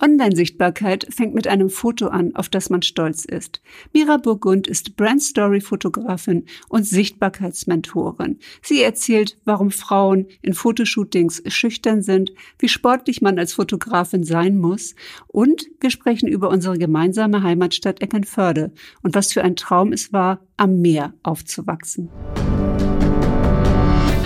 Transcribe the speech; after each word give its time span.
Online-Sichtbarkeit 0.00 1.06
fängt 1.10 1.34
mit 1.34 1.46
einem 1.46 1.70
Foto 1.70 2.08
an, 2.08 2.34
auf 2.34 2.48
das 2.48 2.70
man 2.70 2.82
stolz 2.82 3.24
ist. 3.24 3.60
Mira 3.92 4.16
Burgund 4.16 4.66
ist 4.66 4.96
Brand-Story-Fotografin 4.96 6.46
und 6.68 6.84
Sichtbarkeitsmentorin. 6.84 8.38
Sie 8.62 8.82
erzählt, 8.82 9.38
warum 9.44 9.70
Frauen 9.70 10.26
in 10.42 10.54
Fotoshootings 10.54 11.42
schüchtern 11.46 12.02
sind, 12.02 12.32
wie 12.58 12.68
sportlich 12.68 13.22
man 13.22 13.38
als 13.38 13.52
Fotografin 13.52 14.24
sein 14.24 14.58
muss 14.58 14.94
und 15.26 15.66
wir 15.80 15.90
sprechen 15.90 16.28
über 16.28 16.50
unsere 16.50 16.78
gemeinsame 16.78 17.42
Heimatstadt 17.42 18.00
Eckernförde 18.00 18.72
und 19.02 19.14
was 19.14 19.32
für 19.32 19.42
ein 19.42 19.56
Traum 19.56 19.92
es 19.92 20.12
war, 20.12 20.40
am 20.56 20.80
Meer 20.80 21.14
aufzuwachsen. 21.22 22.10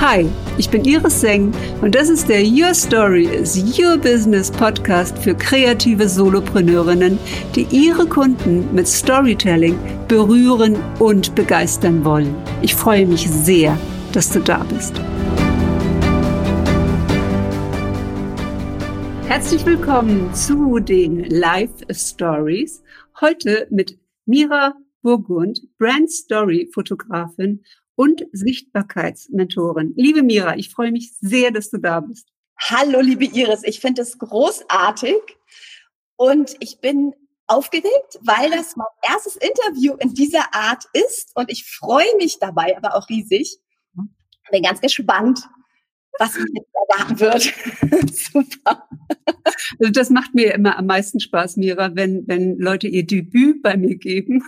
Hi, 0.05 0.29
ich 0.59 0.69
bin 0.69 0.85
Iris 0.85 1.21
Seng 1.21 1.53
und 1.81 1.95
das 1.95 2.09
ist 2.09 2.29
der 2.29 2.43
Your 2.43 2.75
Story 2.75 3.25
is 3.25 3.57
Your 3.79 3.97
Business 3.97 4.51
Podcast 4.51 5.17
für 5.17 5.33
kreative 5.33 6.09
Solopreneurinnen, 6.09 7.21
die 7.55 7.69
ihre 7.71 8.09
Kunden 8.09 8.75
mit 8.75 8.89
Storytelling 8.89 9.79
berühren 10.09 10.77
und 10.99 11.37
begeistern 11.37 12.05
wollen. 12.05 12.35
Ich 12.63 12.75
freue 12.75 13.07
mich 13.07 13.31
sehr, 13.31 13.79
dass 14.13 14.29
du 14.33 14.41
da 14.41 14.65
bist. 14.65 15.01
Herzlich 19.29 19.65
willkommen 19.65 20.35
zu 20.35 20.81
den 20.81 21.31
Live 21.31 21.71
Stories. 21.93 22.83
Heute 23.21 23.69
mit 23.71 23.97
Mira 24.27 24.75
Burgund, 25.03 25.61
Brand 25.79 26.11
Story 26.11 26.69
Fotografin 26.75 27.63
und 27.95 28.25
Sichtbarkeitsmentorin. 28.33 29.93
Liebe 29.97 30.23
Mira, 30.23 30.57
ich 30.57 30.71
freue 30.71 30.93
mich 30.93 31.13
sehr, 31.21 31.51
dass 31.51 31.71
du 31.71 31.79
da 31.79 32.01
bist. 32.01 32.29
Hallo, 32.59 33.01
liebe 33.01 33.25
Iris, 33.25 33.65
ich 33.65 33.81
finde 33.81 34.03
es 34.03 34.19
großartig 34.19 35.17
und 36.17 36.55
ich 36.61 36.81
bin 36.81 37.15
aufgeregt, 37.47 38.19
weil 38.23 38.51
das 38.51 38.77
mein 38.77 38.87
erstes 39.03 39.37
Interview 39.37 39.95
in 39.99 40.15
dieser 40.15 40.55
Art 40.55 40.85
ist 40.93 41.33
und 41.35 41.51
ich 41.51 41.65
freue 41.65 42.17
mich 42.19 42.39
dabei 42.39 42.77
aber 42.77 42.95
auch 42.95 43.09
riesig. 43.09 43.59
Bin 44.51 44.63
ganz 44.63 44.81
gespannt, 44.81 45.41
was 46.19 46.35
mich 46.35 46.53
jetzt 46.55 46.71
erwarten 46.75 47.21
wird. 47.21 48.15
Super. 48.15 48.89
Also 49.81 49.93
das 49.93 50.11
macht 50.11 50.35
mir 50.35 50.55
immer 50.55 50.79
am 50.79 50.87
meisten 50.87 51.21
Spaß, 51.21 51.57
Mira, 51.57 51.95
wenn, 51.95 52.27
wenn 52.27 52.59
Leute 52.59 52.87
ihr 52.89 53.07
Debüt 53.07 53.63
bei 53.63 53.77
mir 53.77 53.97
geben. 53.97 54.45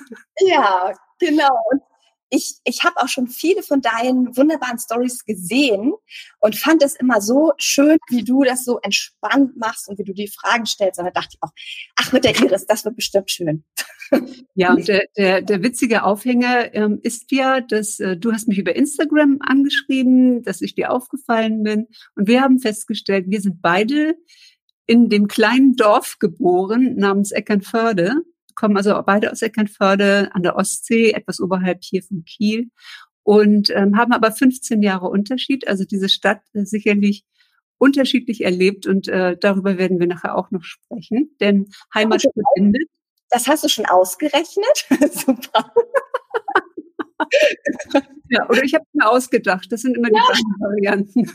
Ja, 0.46 0.92
genau. 1.18 1.50
Und 1.70 1.82
ich, 2.30 2.56
ich 2.64 2.82
habe 2.84 2.96
auch 2.96 3.08
schon 3.08 3.28
viele 3.28 3.62
von 3.62 3.80
deinen 3.80 4.36
wunderbaren 4.36 4.78
Stories 4.78 5.24
gesehen 5.24 5.92
und 6.40 6.56
fand 6.56 6.82
es 6.82 6.96
immer 6.96 7.20
so 7.20 7.52
schön, 7.58 7.98
wie 8.08 8.24
du 8.24 8.42
das 8.42 8.64
so 8.64 8.78
entspannt 8.80 9.56
machst 9.56 9.88
und 9.88 9.98
wie 9.98 10.04
du 10.04 10.12
die 10.12 10.28
Fragen 10.28 10.66
stellst. 10.66 10.98
Und 10.98 11.06
da 11.06 11.10
dachte 11.10 11.30
ich 11.32 11.38
auch, 11.42 11.52
ach, 11.96 12.12
mit 12.12 12.24
der 12.24 12.36
Iris, 12.36 12.66
das 12.66 12.84
wird 12.84 12.96
bestimmt 12.96 13.30
schön. 13.30 13.64
Ja, 14.54 14.74
und 14.74 14.86
der, 14.86 15.06
der, 15.16 15.42
der 15.42 15.62
witzige 15.62 16.04
Aufhänger 16.04 16.72
ähm, 16.74 17.00
ist 17.02 17.32
ja, 17.32 17.60
dass 17.60 17.98
äh, 17.98 18.16
du 18.16 18.32
hast 18.32 18.46
mich 18.46 18.58
über 18.58 18.76
Instagram 18.76 19.38
angeschrieben, 19.40 20.42
dass 20.42 20.60
ich 20.60 20.74
dir 20.74 20.92
aufgefallen 20.92 21.64
bin. 21.64 21.88
Und 22.14 22.28
wir 22.28 22.42
haben 22.42 22.60
festgestellt, 22.60 23.24
wir 23.28 23.40
sind 23.40 23.60
beide 23.60 24.14
in 24.86 25.08
dem 25.08 25.26
kleinen 25.26 25.74
Dorf 25.74 26.18
geboren 26.20 26.94
namens 26.96 27.32
Eckernförde 27.32 28.22
kommen 28.54 28.76
also 28.76 29.00
beide 29.04 29.32
aus 29.32 29.42
Eckernförde 29.42 30.30
an 30.32 30.42
der 30.42 30.56
Ostsee, 30.56 31.12
etwas 31.12 31.40
oberhalb 31.40 31.82
hier 31.82 32.02
von 32.02 32.24
Kiel 32.24 32.70
und 33.22 33.70
ähm, 33.70 33.96
haben 33.96 34.12
aber 34.12 34.32
15 34.32 34.82
Jahre 34.82 35.08
Unterschied. 35.08 35.66
Also 35.66 35.84
diese 35.84 36.08
Stadt 36.08 36.40
äh, 36.52 36.64
sicherlich 36.64 37.24
unterschiedlich 37.78 38.44
erlebt 38.44 38.86
und 38.86 39.08
äh, 39.08 39.36
darüber 39.38 39.78
werden 39.78 39.98
wir 39.98 40.06
nachher 40.06 40.36
auch 40.36 40.50
noch 40.50 40.62
sprechen, 40.62 41.34
denn 41.40 41.70
Heimat 41.92 42.22
verbindet. 42.22 42.88
Das 43.30 43.48
hast 43.48 43.64
du 43.64 43.68
schon 43.68 43.86
ausgerechnet? 43.86 44.86
Super. 45.12 45.72
ja, 48.30 48.48
oder 48.48 48.62
ich 48.62 48.74
habe 48.74 48.84
mir 48.92 49.08
ausgedacht. 49.08 49.66
Das 49.70 49.82
sind 49.82 49.96
immer 49.96 50.08
ja. 50.08 50.14
die 50.14 50.28
beiden 50.28 50.60
Varianten. 50.60 51.32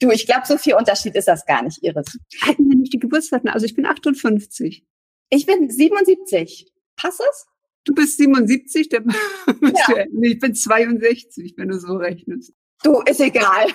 Du, 0.00 0.10
ich 0.10 0.26
glaube, 0.26 0.46
so 0.46 0.56
viel 0.56 0.74
Unterschied 0.74 1.14
ist 1.16 1.26
das 1.26 1.44
gar 1.44 1.62
nicht, 1.62 1.82
Iris. 1.82 2.18
Halten 2.42 2.68
wir 2.68 2.76
nicht 2.76 2.92
die 2.92 3.00
Geburtsdaten? 3.00 3.48
Also 3.48 3.66
ich 3.66 3.74
bin 3.74 3.86
58. 3.86 4.84
Ich 5.30 5.46
bin 5.46 5.70
77. 5.70 6.66
Passt 6.96 7.20
das? 7.20 7.46
Du 7.84 7.94
bist 7.94 8.18
77, 8.18 8.88
der 8.88 9.02
ja. 9.46 10.04
ich 10.22 10.38
bin 10.38 10.54
62, 10.54 11.54
wenn 11.56 11.68
du 11.68 11.78
so 11.78 11.94
rechnest. 11.96 12.52
Du, 12.82 13.00
ist 13.02 13.20
egal. 13.20 13.68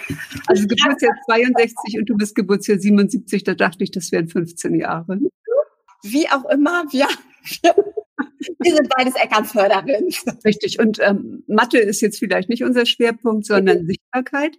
Also 0.48 0.68
Geburtsjahr 0.68 1.16
62 1.26 2.00
und 2.00 2.10
du 2.10 2.16
bist 2.16 2.36
Geburtsjahr 2.36 2.78
77, 2.78 3.44
da 3.44 3.54
dachte 3.54 3.84
ich, 3.84 3.92
das 3.92 4.12
wären 4.12 4.28
15 4.28 4.76
Jahre. 4.76 5.20
Wie 6.04 6.28
auch 6.30 6.46
immer, 6.50 6.86
wir, 6.92 7.08
wir 8.60 8.76
sind 8.76 8.90
beides 8.96 9.16
Eckernförderin. 9.16 10.10
Richtig. 10.44 10.80
Und 10.80 11.00
ähm, 11.02 11.44
Mathe 11.48 11.80
ist 11.80 12.02
jetzt 12.02 12.20
vielleicht 12.20 12.50
nicht 12.50 12.64
unser 12.64 12.86
Schwerpunkt, 12.86 13.46
sondern 13.46 13.84
mhm. 13.84 13.88
Sichtbarkeit. 13.88 14.58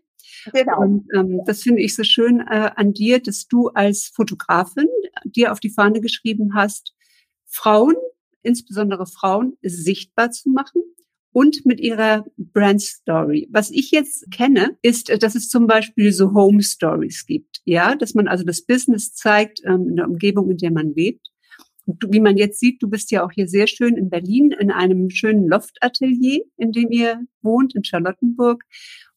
Genau. 0.52 0.80
Und 0.80 1.06
ähm, 1.14 1.40
das 1.46 1.62
finde 1.62 1.82
ich 1.82 1.94
so 1.94 2.04
schön 2.04 2.40
äh, 2.40 2.70
an 2.74 2.92
dir, 2.92 3.20
dass 3.20 3.46
du 3.48 3.68
als 3.68 4.08
Fotografin 4.14 4.88
dir 5.24 5.52
auf 5.52 5.60
die 5.60 5.70
Fahne 5.70 6.00
geschrieben 6.00 6.54
hast, 6.54 6.94
Frauen, 7.46 7.94
insbesondere 8.42 9.06
Frauen, 9.06 9.56
sichtbar 9.62 10.30
zu 10.30 10.50
machen 10.50 10.82
und 11.32 11.66
mit 11.66 11.80
ihrer 11.80 12.24
Brand 12.36 12.80
Story. 12.80 13.48
Was 13.50 13.70
ich 13.70 13.90
jetzt 13.90 14.30
kenne, 14.30 14.78
ist, 14.82 15.22
dass 15.22 15.34
es 15.34 15.48
zum 15.48 15.66
Beispiel 15.66 16.12
so 16.12 16.32
Home 16.32 16.62
Stories 16.62 17.26
gibt. 17.26 17.60
Ja, 17.64 17.94
dass 17.94 18.14
man 18.14 18.28
also 18.28 18.44
das 18.44 18.62
Business 18.62 19.14
zeigt 19.14 19.60
ähm, 19.64 19.88
in 19.88 19.96
der 19.96 20.08
Umgebung, 20.08 20.50
in 20.50 20.58
der 20.58 20.70
man 20.70 20.94
lebt. 20.94 21.28
Und 21.86 22.04
wie 22.10 22.20
man 22.20 22.36
jetzt 22.36 22.60
sieht, 22.60 22.82
du 22.82 22.88
bist 22.88 23.10
ja 23.10 23.24
auch 23.24 23.32
hier 23.32 23.48
sehr 23.48 23.66
schön 23.66 23.96
in 23.96 24.10
Berlin 24.10 24.50
in 24.50 24.70
einem 24.70 25.08
schönen 25.10 25.48
Loftatelier, 25.48 26.42
in 26.56 26.72
dem 26.72 26.90
ihr 26.90 27.20
wohnt, 27.42 27.74
in 27.74 27.84
Charlottenburg. 27.84 28.64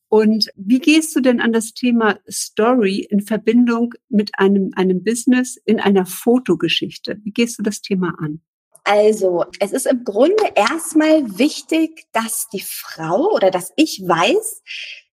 Und 0.07 0.49
wie 0.55 0.79
gehst 0.79 1.15
du 1.15 1.19
denn 1.19 1.39
an 1.39 1.53
das 1.53 1.73
Thema 1.73 2.19
Story 2.29 3.07
in 3.09 3.21
Verbindung 3.21 3.93
mit 4.09 4.31
einem, 4.37 4.71
einem 4.75 5.03
Business 5.03 5.57
in 5.65 5.79
einer 5.79 6.05
Fotogeschichte? 6.05 7.19
Wie 7.23 7.31
gehst 7.31 7.59
du 7.59 7.63
das 7.63 7.81
Thema 7.81 8.15
an? 8.19 8.41
Also, 8.85 9.45
es 9.59 9.71
ist 9.71 9.85
im 9.85 10.03
Grunde 10.03 10.43
erstmal 10.55 11.37
wichtig, 11.37 12.07
dass 12.11 12.47
die 12.51 12.63
Frau 12.65 13.33
oder 13.35 13.51
dass 13.51 13.71
ich 13.75 14.01
weiß, 14.03 14.63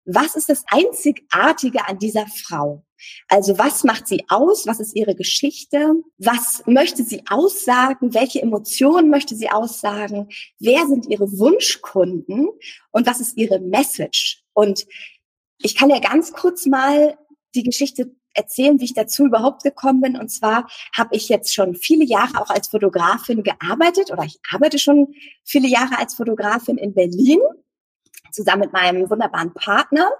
was 0.06 0.36
ist 0.36 0.50
das 0.50 0.64
Einzigartige 0.68 1.86
an 1.88 2.00
dieser 2.00 2.28
Frau? 2.28 2.85
Also 3.28 3.58
was 3.58 3.84
macht 3.84 4.08
sie 4.08 4.24
aus? 4.30 4.68
Was 4.68 4.80
ist 4.80 4.96
ihre 4.96 5.16
Geschichte? 5.16 5.96
Was 6.18 6.64
möchte 6.66 7.04
sie 7.04 7.24
aussagen? 7.30 8.14
Welche 8.14 8.42
Emotionen 8.42 9.10
möchte 9.10 9.36
sie 9.36 9.50
aussagen? 9.50 10.30
Wer 10.60 10.88
sind 10.88 11.08
ihre 11.08 11.32
Wunschkunden? 11.38 12.50
Und 12.92 13.08
was 13.08 13.20
ist 13.20 13.38
ihre 13.38 13.60
Message? 13.60 14.44
Und 14.54 14.86
ich 15.60 15.76
kann 15.76 15.90
ja 15.90 16.00
ganz 16.00 16.34
kurz 16.34 16.66
mal 16.66 17.18
die 17.56 17.64
Geschichte 17.64 18.12
erzählen, 18.36 18.80
wie 18.80 18.86
ich 18.86 18.94
dazu 18.94 19.26
überhaupt 19.26 19.64
gekommen 19.64 20.02
bin. 20.02 20.18
Und 20.18 20.30
zwar 20.30 20.68
habe 20.96 21.16
ich 21.16 21.30
jetzt 21.30 21.54
schon 21.54 21.76
viele 21.76 22.06
Jahre 22.06 22.42
auch 22.42 22.50
als 22.50 22.68
Fotografin 22.68 23.44
gearbeitet 23.44 24.12
oder 24.12 24.24
ich 24.24 24.40
arbeite 24.52 24.78
schon 24.78 25.14
viele 25.44 25.68
Jahre 25.68 25.98
als 25.98 26.16
Fotografin 26.16 26.78
in 26.78 26.94
Berlin 26.94 27.40
zusammen 28.36 28.62
mit 28.62 28.74
meinem 28.74 29.10
wunderbaren 29.10 29.54
Partner. 29.54 30.12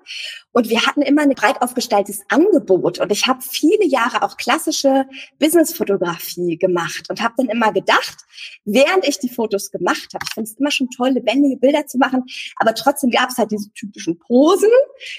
Und 0.52 0.70
wir 0.70 0.86
hatten 0.86 1.02
immer 1.02 1.24
ein 1.24 1.30
breit 1.30 1.62
aufgestelltes 1.62 2.22
Angebot. 2.30 3.00
Und 3.00 3.12
ich 3.12 3.28
habe 3.28 3.42
viele 3.42 3.86
Jahre 3.86 4.24
auch 4.24 4.38
klassische 4.38 5.06
Businessfotografie 5.38 6.58
gemacht 6.58 7.10
und 7.10 7.22
habe 7.22 7.34
dann 7.38 7.50
immer 7.50 7.72
gedacht, 7.74 8.18
während 8.64 9.08
ich 9.08 9.20
die 9.20 9.30
Fotos 9.30 9.70
gemacht 9.72 10.14
habe, 10.14 10.26
ich 10.28 10.34
finde 10.34 10.50
es 10.50 10.58
immer 10.58 10.72
schon 10.72 10.90
toll, 10.90 11.10
lebendige 11.10 11.58
Bilder 11.58 11.86
zu 11.88 11.98
machen, 11.98 12.24
aber 12.56 12.74
trotzdem 12.74 13.12
gab 13.12 13.30
es 13.30 13.38
halt 13.38 13.52
diese 13.52 13.72
typischen 13.74 14.18
Posen. 14.18 14.72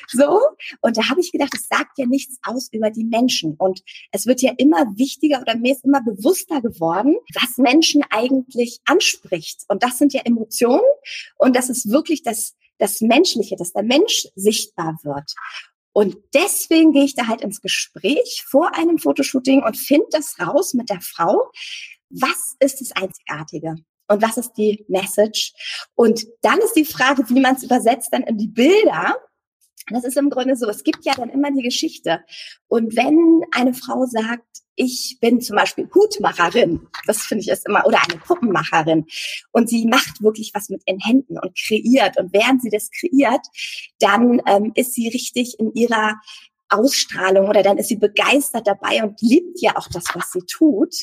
So. 0.08 0.40
Und 0.80 0.96
da 0.96 1.08
habe 1.08 1.20
ich 1.20 1.32
gedacht, 1.32 1.52
es 1.54 1.68
sagt 1.68 1.98
ja 1.98 2.06
nichts 2.06 2.38
aus 2.44 2.68
über 2.72 2.90
die 2.90 3.04
Menschen. 3.04 3.54
Und 3.58 3.82
es 4.12 4.26
wird 4.26 4.40
ja 4.40 4.52
immer 4.56 4.96
wichtiger 4.96 5.40
oder 5.40 5.56
mir 5.56 5.72
ist 5.72 5.84
immer 5.84 6.02
bewusster 6.02 6.60
geworden, 6.62 7.16
was 7.34 7.58
Menschen 7.58 8.02
eigentlich 8.10 8.80
anspricht. 8.86 9.64
Und 9.68 9.82
das 9.82 9.98
sind 9.98 10.12
ja 10.12 10.22
Emotionen. 10.24 10.80
Und 11.36 11.54
das 11.56 11.68
ist 11.68 11.90
wirklich 11.90 12.22
das 12.22 12.54
das 12.78 13.00
Menschliche, 13.00 13.56
dass 13.56 13.72
der 13.72 13.82
Mensch 13.82 14.28
sichtbar 14.34 14.98
wird. 15.02 15.32
Und 15.92 16.16
deswegen 16.34 16.92
gehe 16.92 17.04
ich 17.04 17.14
da 17.14 17.26
halt 17.26 17.40
ins 17.40 17.62
Gespräch 17.62 18.44
vor 18.46 18.74
einem 18.76 18.98
Fotoshooting 18.98 19.62
und 19.62 19.78
finde 19.78 20.06
das 20.10 20.38
raus 20.38 20.74
mit 20.74 20.90
der 20.90 21.00
Frau. 21.00 21.50
Was 22.10 22.54
ist 22.60 22.80
das 22.80 22.92
Einzigartige? 22.92 23.76
Und 24.08 24.22
was 24.22 24.36
ist 24.36 24.52
die 24.52 24.84
Message? 24.88 25.54
Und 25.94 26.26
dann 26.42 26.58
ist 26.58 26.74
die 26.74 26.84
Frage, 26.84 27.28
wie 27.28 27.40
man 27.40 27.56
es 27.56 27.62
übersetzt 27.62 28.12
dann 28.12 28.22
in 28.24 28.38
die 28.38 28.48
Bilder. 28.48 29.16
Das 29.90 30.04
ist 30.04 30.16
im 30.16 30.30
Grunde 30.30 30.56
so, 30.56 30.68
es 30.68 30.82
gibt 30.82 31.04
ja 31.04 31.14
dann 31.14 31.30
immer 31.30 31.50
die 31.52 31.62
Geschichte. 31.62 32.20
Und 32.68 32.96
wenn 32.96 33.42
eine 33.52 33.74
Frau 33.74 34.06
sagt, 34.06 34.62
ich 34.76 35.16
bin 35.20 35.40
zum 35.40 35.56
Beispiel 35.56 35.88
Hutmacherin. 35.94 36.86
Das 37.06 37.22
finde 37.22 37.42
ich 37.42 37.48
ist 37.48 37.66
immer, 37.66 37.86
oder 37.86 37.98
eine 38.02 38.20
Puppenmacherin. 38.20 39.06
Und 39.52 39.68
sie 39.68 39.86
macht 39.86 40.22
wirklich 40.22 40.52
was 40.54 40.68
mit 40.68 40.82
ihren 40.86 41.00
Händen 41.00 41.38
und 41.38 41.56
kreiert. 41.56 42.18
Und 42.18 42.32
während 42.32 42.62
sie 42.62 42.68
das 42.68 42.90
kreiert, 42.90 43.46
dann 43.98 44.42
ähm, 44.46 44.72
ist 44.74 44.92
sie 44.92 45.08
richtig 45.08 45.58
in 45.58 45.72
ihrer 45.74 46.16
Ausstrahlung 46.68 47.48
oder 47.48 47.62
dann 47.62 47.78
ist 47.78 47.88
sie 47.88 47.96
begeistert 47.96 48.66
dabei 48.66 49.02
und 49.02 49.20
liebt 49.22 49.60
ja 49.60 49.76
auch 49.76 49.88
das, 49.88 50.04
was 50.14 50.30
sie 50.32 50.42
tut. 50.42 50.94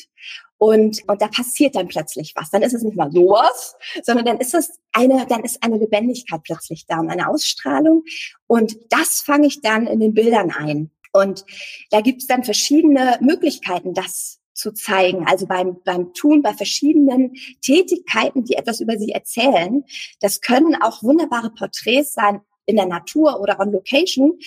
Und, 0.64 1.02
und 1.06 1.20
da 1.20 1.28
passiert 1.28 1.76
dann 1.76 1.88
plötzlich 1.88 2.32
was. 2.34 2.48
Dann 2.48 2.62
ist 2.62 2.72
es 2.72 2.82
nicht 2.82 2.96
mal 2.96 3.12
sowas, 3.12 3.76
sondern 4.02 4.24
dann 4.24 4.38
ist 4.38 4.54
es 4.54 4.70
eine, 4.92 5.26
dann 5.26 5.44
ist 5.44 5.62
eine 5.62 5.76
Lebendigkeit 5.76 6.40
plötzlich 6.42 6.86
da 6.86 7.00
und 7.00 7.10
eine 7.10 7.28
Ausstrahlung. 7.28 8.02
Und 8.46 8.74
das 8.88 9.20
fange 9.20 9.46
ich 9.46 9.60
dann 9.60 9.86
in 9.86 10.00
den 10.00 10.14
Bildern 10.14 10.50
ein. 10.50 10.90
Und 11.12 11.44
da 11.90 12.00
gibt 12.00 12.22
es 12.22 12.28
dann 12.28 12.44
verschiedene 12.44 13.18
Möglichkeiten, 13.20 13.92
das 13.92 14.40
zu 14.54 14.72
zeigen. 14.72 15.26
Also 15.26 15.46
beim, 15.46 15.82
beim 15.84 16.14
Tun, 16.14 16.40
bei 16.40 16.54
verschiedenen 16.54 17.34
Tätigkeiten, 17.60 18.44
die 18.44 18.54
etwas 18.54 18.80
über 18.80 18.96
sie 18.96 19.10
erzählen. 19.10 19.84
Das 20.20 20.40
können 20.40 20.80
auch 20.80 21.02
wunderbare 21.02 21.50
Porträts 21.50 22.14
sein 22.14 22.40
in 22.64 22.76
der 22.76 22.86
Natur 22.86 23.38
oder 23.38 23.60
on 23.60 23.70
Location. 23.70 24.38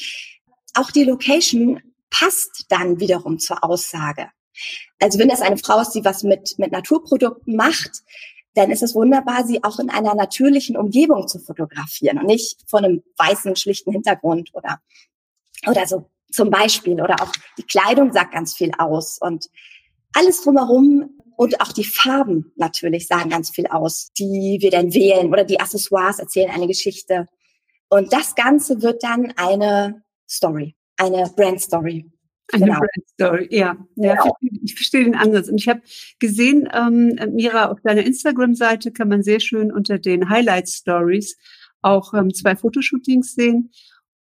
Auch 0.73 0.89
die 0.89 1.03
Location 1.03 1.79
passt 2.09 2.65
dann 2.69 2.99
wiederum 2.99 3.37
zur 3.37 3.63
Aussage. 3.63 4.31
Also 4.99 5.19
wenn 5.19 5.29
das 5.29 5.41
eine 5.41 5.57
Frau 5.57 5.79
ist, 5.79 5.91
die 5.91 6.05
was 6.05 6.23
mit, 6.23 6.57
mit 6.57 6.71
Naturprodukten 6.71 7.55
macht, 7.55 8.03
dann 8.55 8.71
ist 8.71 8.81
es 8.81 8.95
wunderbar, 8.95 9.45
sie 9.45 9.63
auch 9.63 9.79
in 9.79 9.89
einer 9.89 10.15
natürlichen 10.15 10.75
Umgebung 10.77 11.27
zu 11.27 11.39
fotografieren 11.39 12.17
und 12.17 12.25
nicht 12.25 12.59
von 12.67 12.83
einem 12.83 13.03
weißen, 13.17 13.55
schlichten 13.55 13.91
Hintergrund 13.91 14.49
oder, 14.53 14.79
oder 15.67 15.85
so 15.85 16.09
zum 16.31 16.49
Beispiel. 16.49 17.01
Oder 17.01 17.21
auch 17.21 17.31
die 17.57 17.63
Kleidung 17.63 18.11
sagt 18.11 18.33
ganz 18.33 18.55
viel 18.55 18.71
aus 18.77 19.19
und 19.19 19.47
alles 20.13 20.43
drumherum 20.43 21.11
und 21.35 21.61
auch 21.61 21.71
die 21.71 21.83
Farben 21.83 22.51
natürlich 22.55 23.07
sagen 23.07 23.29
ganz 23.29 23.51
viel 23.51 23.67
aus, 23.67 24.11
die 24.17 24.57
wir 24.59 24.71
dann 24.71 24.91
wählen 24.91 25.31
oder 25.31 25.43
die 25.43 25.59
Accessoires 25.59 26.17
erzählen 26.17 26.49
eine 26.49 26.67
Geschichte. 26.67 27.27
Und 27.89 28.11
das 28.11 28.33
Ganze 28.33 28.81
wird 28.81 29.03
dann 29.03 29.33
eine 29.37 30.01
Story, 30.27 30.75
eine 30.97 31.31
Brand 31.35 31.61
Story. 31.61 32.11
Eine 32.51 32.65
genau. 32.65 32.79
Story, 33.13 33.47
ja. 33.51 33.77
ja 33.95 34.15
genau. 34.15 34.37
Ich 34.63 34.75
verstehe 34.75 35.03
den 35.03 35.15
Ansatz. 35.15 35.49
Und 35.49 35.59
ich 35.59 35.67
habe 35.67 35.81
gesehen, 36.19 36.69
ähm, 36.73 37.19
Mira, 37.33 37.71
auf 37.71 37.81
deiner 37.81 38.03
Instagram-Seite 38.05 38.91
kann 38.91 39.09
man 39.09 39.23
sehr 39.23 39.39
schön 39.39 39.71
unter 39.71 39.99
den 39.99 40.29
Highlight 40.29 40.69
Stories 40.69 41.37
auch 41.81 42.13
ähm, 42.13 42.33
zwei 42.33 42.55
Fotoshootings 42.55 43.35
sehen. 43.35 43.71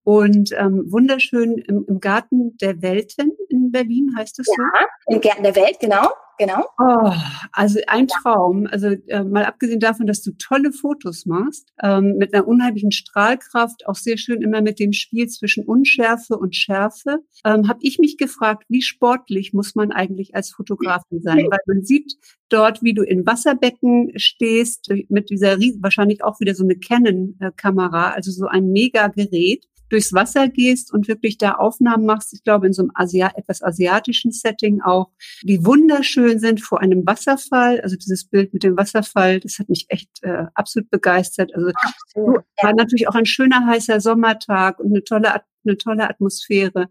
Und 0.03 0.53
ähm, 0.57 0.85
wunderschön 0.89 1.57
im, 1.57 1.85
im 1.87 1.99
Garten 1.99 2.57
der 2.57 2.81
Welten 2.81 3.31
in 3.49 3.71
Berlin, 3.71 4.13
heißt 4.17 4.39
es 4.39 4.47
ja, 4.47 4.53
so? 4.55 4.63
Ja, 4.63 5.15
im 5.15 5.21
Garten 5.21 5.43
der 5.43 5.55
Welt, 5.55 5.79
genau 5.79 6.09
genau. 6.37 6.65
Oh, 6.79 7.11
also 7.51 7.79
ein 7.87 8.07
Traum. 8.07 8.67
Also 8.67 8.87
äh, 9.07 9.23
mal 9.23 9.45
abgesehen 9.45 9.79
davon, 9.79 10.07
dass 10.07 10.21
du 10.21 10.31
tolle 10.37 10.71
Fotos 10.71 11.25
machst, 11.25 11.69
ähm, 11.81 12.15
mit 12.17 12.33
einer 12.33 12.47
unheimlichen 12.47 12.91
Strahlkraft, 12.91 13.87
auch 13.87 13.95
sehr 13.95 14.17
schön 14.17 14.41
immer 14.41 14.61
mit 14.61 14.79
dem 14.79 14.93
Spiel 14.93 15.27
zwischen 15.27 15.65
Unschärfe 15.65 16.37
und 16.37 16.55
Schärfe, 16.55 17.19
ähm, 17.45 17.67
habe 17.67 17.79
ich 17.81 17.99
mich 17.99 18.17
gefragt, 18.17 18.63
wie 18.69 18.81
sportlich 18.81 19.53
muss 19.53 19.75
man 19.75 19.91
eigentlich 19.91 20.35
als 20.35 20.51
Fotografin 20.51 21.21
sein? 21.21 21.47
Weil 21.49 21.59
man 21.67 21.83
sieht 21.83 22.13
dort, 22.49 22.81
wie 22.83 22.93
du 22.93 23.03
in 23.03 23.25
Wasserbecken 23.25 24.11
stehst, 24.15 24.89
mit 25.09 25.29
dieser 25.29 25.57
wahrscheinlich 25.79 26.23
auch 26.23 26.39
wieder 26.39 26.55
so 26.55 26.63
eine 26.63 26.77
Canon-Kamera, 26.77 28.11
also 28.11 28.31
so 28.31 28.47
ein 28.47 28.71
Mega-Gerät 28.71 29.65
durchs 29.89 30.13
Wasser 30.13 30.49
gehst 30.49 30.93
und 30.93 31.07
wirklich 31.07 31.37
da 31.37 31.53
Aufnahmen 31.53 32.05
machst, 32.05 32.33
ich 32.33 32.43
glaube 32.43 32.67
in 32.67 32.73
so 32.73 32.83
einem 32.83 32.91
Asia 32.93 33.31
etwas 33.35 33.63
asiatischen 33.63 34.31
Setting 34.31 34.81
auch, 34.81 35.11
die 35.43 35.65
wunderschön 35.65 36.39
sind 36.39 36.61
vor 36.61 36.81
einem 36.81 37.05
Wasserfall. 37.05 37.81
Also 37.81 37.95
dieses 37.95 38.25
Bild 38.25 38.53
mit 38.53 38.63
dem 38.63 38.77
Wasserfall, 38.77 39.39
das 39.39 39.59
hat 39.59 39.69
mich 39.69 39.85
echt 39.89 40.09
äh, 40.23 40.45
absolut 40.53 40.89
begeistert. 40.89 41.53
Also 41.55 41.71
so, 42.13 42.39
war 42.61 42.73
natürlich 42.73 43.07
auch 43.07 43.15
ein 43.15 43.25
schöner 43.25 43.65
heißer 43.65 44.01
Sommertag 44.01 44.79
und 44.79 44.87
eine 44.87 45.03
tolle 45.03 45.41
eine 45.65 45.77
tolle 45.77 46.09
Atmosphäre. 46.09 46.89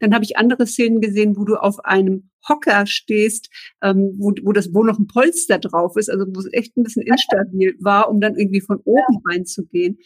Dann 0.00 0.14
habe 0.14 0.24
ich 0.24 0.36
andere 0.36 0.66
Szenen 0.66 1.00
gesehen, 1.00 1.36
wo 1.36 1.44
du 1.44 1.56
auf 1.56 1.84
einem 1.84 2.30
Hocker 2.48 2.86
stehst, 2.86 3.48
ähm, 3.82 4.14
wo, 4.18 4.32
wo 4.42 4.52
das, 4.52 4.74
wo 4.74 4.82
noch 4.82 4.98
ein 4.98 5.06
Polster 5.06 5.58
drauf 5.58 5.96
ist, 5.96 6.10
also 6.10 6.26
wo 6.26 6.40
es 6.40 6.52
echt 6.52 6.76
ein 6.76 6.82
bisschen 6.82 7.02
instabil 7.02 7.76
war, 7.80 8.10
um 8.10 8.20
dann 8.20 8.36
irgendwie 8.36 8.60
von 8.60 8.80
oben 8.84 9.22
reinzugehen. 9.26 9.98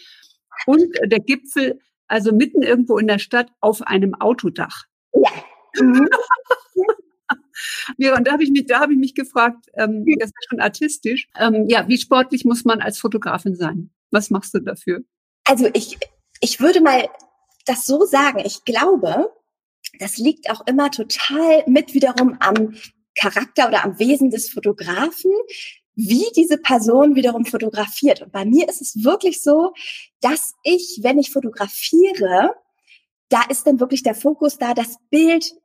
Und 0.67 0.97
äh, 1.01 1.09
der 1.09 1.21
Gipfel 1.21 1.81
also 2.09 2.33
mitten 2.33 2.63
irgendwo 2.63 2.99
in 2.99 3.07
der 3.07 3.19
Stadt 3.19 3.51
auf 3.61 3.83
einem 3.83 4.15
Autodach. 4.15 4.85
Ja. 5.15 5.31
Mhm. 5.81 6.09
ja, 7.99 8.17
und 8.17 8.27
da 8.27 8.33
habe 8.33 8.43
ich 8.43 8.51
mich, 8.51 8.67
da 8.67 8.81
habe 8.81 8.93
ich 8.93 8.99
mich 8.99 9.15
gefragt, 9.15 9.67
ähm, 9.75 10.05
das 10.19 10.31
ist 10.31 10.49
schon 10.49 10.61
artistisch. 10.61 11.29
Ähm, 11.39 11.67
ja, 11.69 11.87
wie 11.89 11.99
sportlich 11.99 12.45
muss 12.45 12.65
man 12.65 12.81
als 12.81 12.99
Fotografin 12.99 13.55
sein? 13.55 13.91
Was 14.11 14.31
machst 14.31 14.55
du 14.55 14.61
dafür? 14.61 15.01
Also 15.45 15.69
ich, 15.75 15.99
ich 16.41 16.61
würde 16.61 16.81
mal 16.81 17.09
das 17.67 17.85
so 17.85 18.05
sagen. 18.05 18.41
Ich 18.45 18.65
glaube, 18.65 19.31
das 19.99 20.19
liegt 20.19 20.51
auch 20.51 20.67
immer 20.67 20.91
total 20.91 21.63
mit 21.67 21.95
wiederum 21.95 22.37
am 22.41 22.75
Charakter 23.15 23.69
oder 23.69 23.85
am 23.85 23.99
Wesen 23.99 24.31
des 24.31 24.51
Fotografen, 24.51 25.33
wie 26.01 26.31
diese 26.37 26.59
Person 26.59 27.17
wiederum 27.17 27.45
fotografiert. 27.45 28.23
Und 28.23 28.31
bei 28.31 28.45
mir 28.45 28.69
ist 28.69 28.81
es 28.81 29.03
wirklich 29.03 29.43
so, 29.43 29.73
dass 30.21 30.55
ich, 30.63 31.01
wenn 31.03 31.19
ich 31.19 31.33
fotografiere, 31.33 32.55
da 33.29 33.43
ist 33.49 33.67
dann 33.67 33.81
wirklich 33.81 34.05
der 34.05 34.15
Fokus 34.15 34.59
da, 34.59 34.75
das 34.75 34.99
Bild, 35.11 35.57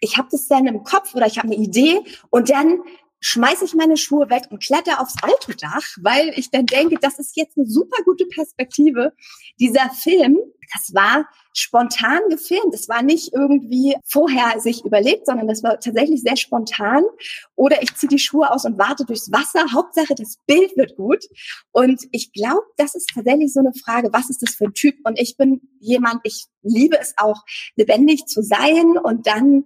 ich 0.00 0.18
habe 0.18 0.28
das 0.30 0.46
dann 0.46 0.66
im 0.66 0.84
Kopf 0.84 1.14
oder 1.14 1.26
ich 1.26 1.38
habe 1.38 1.48
eine 1.48 1.56
Idee 1.56 2.00
und 2.28 2.50
dann 2.50 2.80
schmeiße 3.20 3.64
ich 3.64 3.74
meine 3.74 3.96
Schuhe 3.96 4.30
weg 4.30 4.44
und 4.50 4.62
kletter 4.62 5.00
aufs 5.00 5.16
Autodach, 5.22 5.84
weil 6.00 6.32
ich 6.36 6.50
dann 6.50 6.66
denke, 6.66 6.96
das 7.00 7.18
ist 7.18 7.36
jetzt 7.36 7.56
eine 7.56 7.66
super 7.66 8.02
gute 8.04 8.26
Perspektive. 8.26 9.12
Dieser 9.58 9.90
Film, 9.90 10.38
das 10.72 10.94
war 10.94 11.28
spontan 11.54 12.20
gefilmt. 12.28 12.74
Es 12.74 12.88
war 12.88 13.02
nicht 13.02 13.32
irgendwie 13.32 13.96
vorher 14.04 14.60
sich 14.60 14.84
überlegt, 14.84 15.26
sondern 15.26 15.48
das 15.48 15.62
war 15.62 15.80
tatsächlich 15.80 16.22
sehr 16.22 16.36
spontan. 16.36 17.02
Oder 17.56 17.82
ich 17.82 17.94
ziehe 17.96 18.08
die 18.08 18.18
Schuhe 18.18 18.50
aus 18.50 18.64
und 18.64 18.78
warte 18.78 19.04
durchs 19.04 19.32
Wasser. 19.32 19.72
Hauptsache, 19.72 20.14
das 20.14 20.38
Bild 20.46 20.76
wird 20.76 20.96
gut. 20.96 21.24
Und 21.72 22.02
ich 22.12 22.32
glaube, 22.32 22.62
das 22.76 22.94
ist 22.94 23.10
tatsächlich 23.14 23.52
so 23.52 23.60
eine 23.60 23.72
Frage, 23.72 24.10
was 24.12 24.30
ist 24.30 24.42
das 24.42 24.54
für 24.54 24.64
ein 24.64 24.74
Typ? 24.74 24.94
Und 25.04 25.18
ich 25.18 25.36
bin 25.36 25.60
jemand, 25.80 26.20
ich 26.24 26.46
liebe 26.62 26.98
es 26.98 27.14
auch, 27.16 27.42
lebendig 27.76 28.26
zu 28.26 28.42
sein 28.42 28.98
und 29.02 29.26
dann 29.26 29.64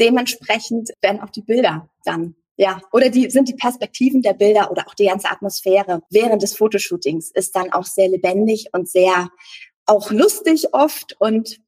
dementsprechend 0.00 0.90
werden 1.00 1.20
auch 1.20 1.30
die 1.30 1.42
Bilder 1.42 1.88
dann 2.04 2.34
ja, 2.58 2.82
oder 2.92 3.08
die 3.08 3.30
sind 3.30 3.48
die 3.48 3.54
Perspektiven 3.54 4.20
der 4.20 4.34
Bilder 4.34 4.70
oder 4.70 4.86
auch 4.88 4.94
die 4.94 5.06
ganze 5.06 5.30
Atmosphäre 5.30 6.02
während 6.10 6.42
des 6.42 6.56
Fotoshootings 6.56 7.30
ist 7.30 7.54
dann 7.54 7.72
auch 7.72 7.84
sehr 7.84 8.08
lebendig 8.08 8.66
und 8.72 8.88
sehr 8.88 9.28
auch 9.86 10.10
lustig 10.10 10.74
oft 10.74 11.16
und 11.20 11.60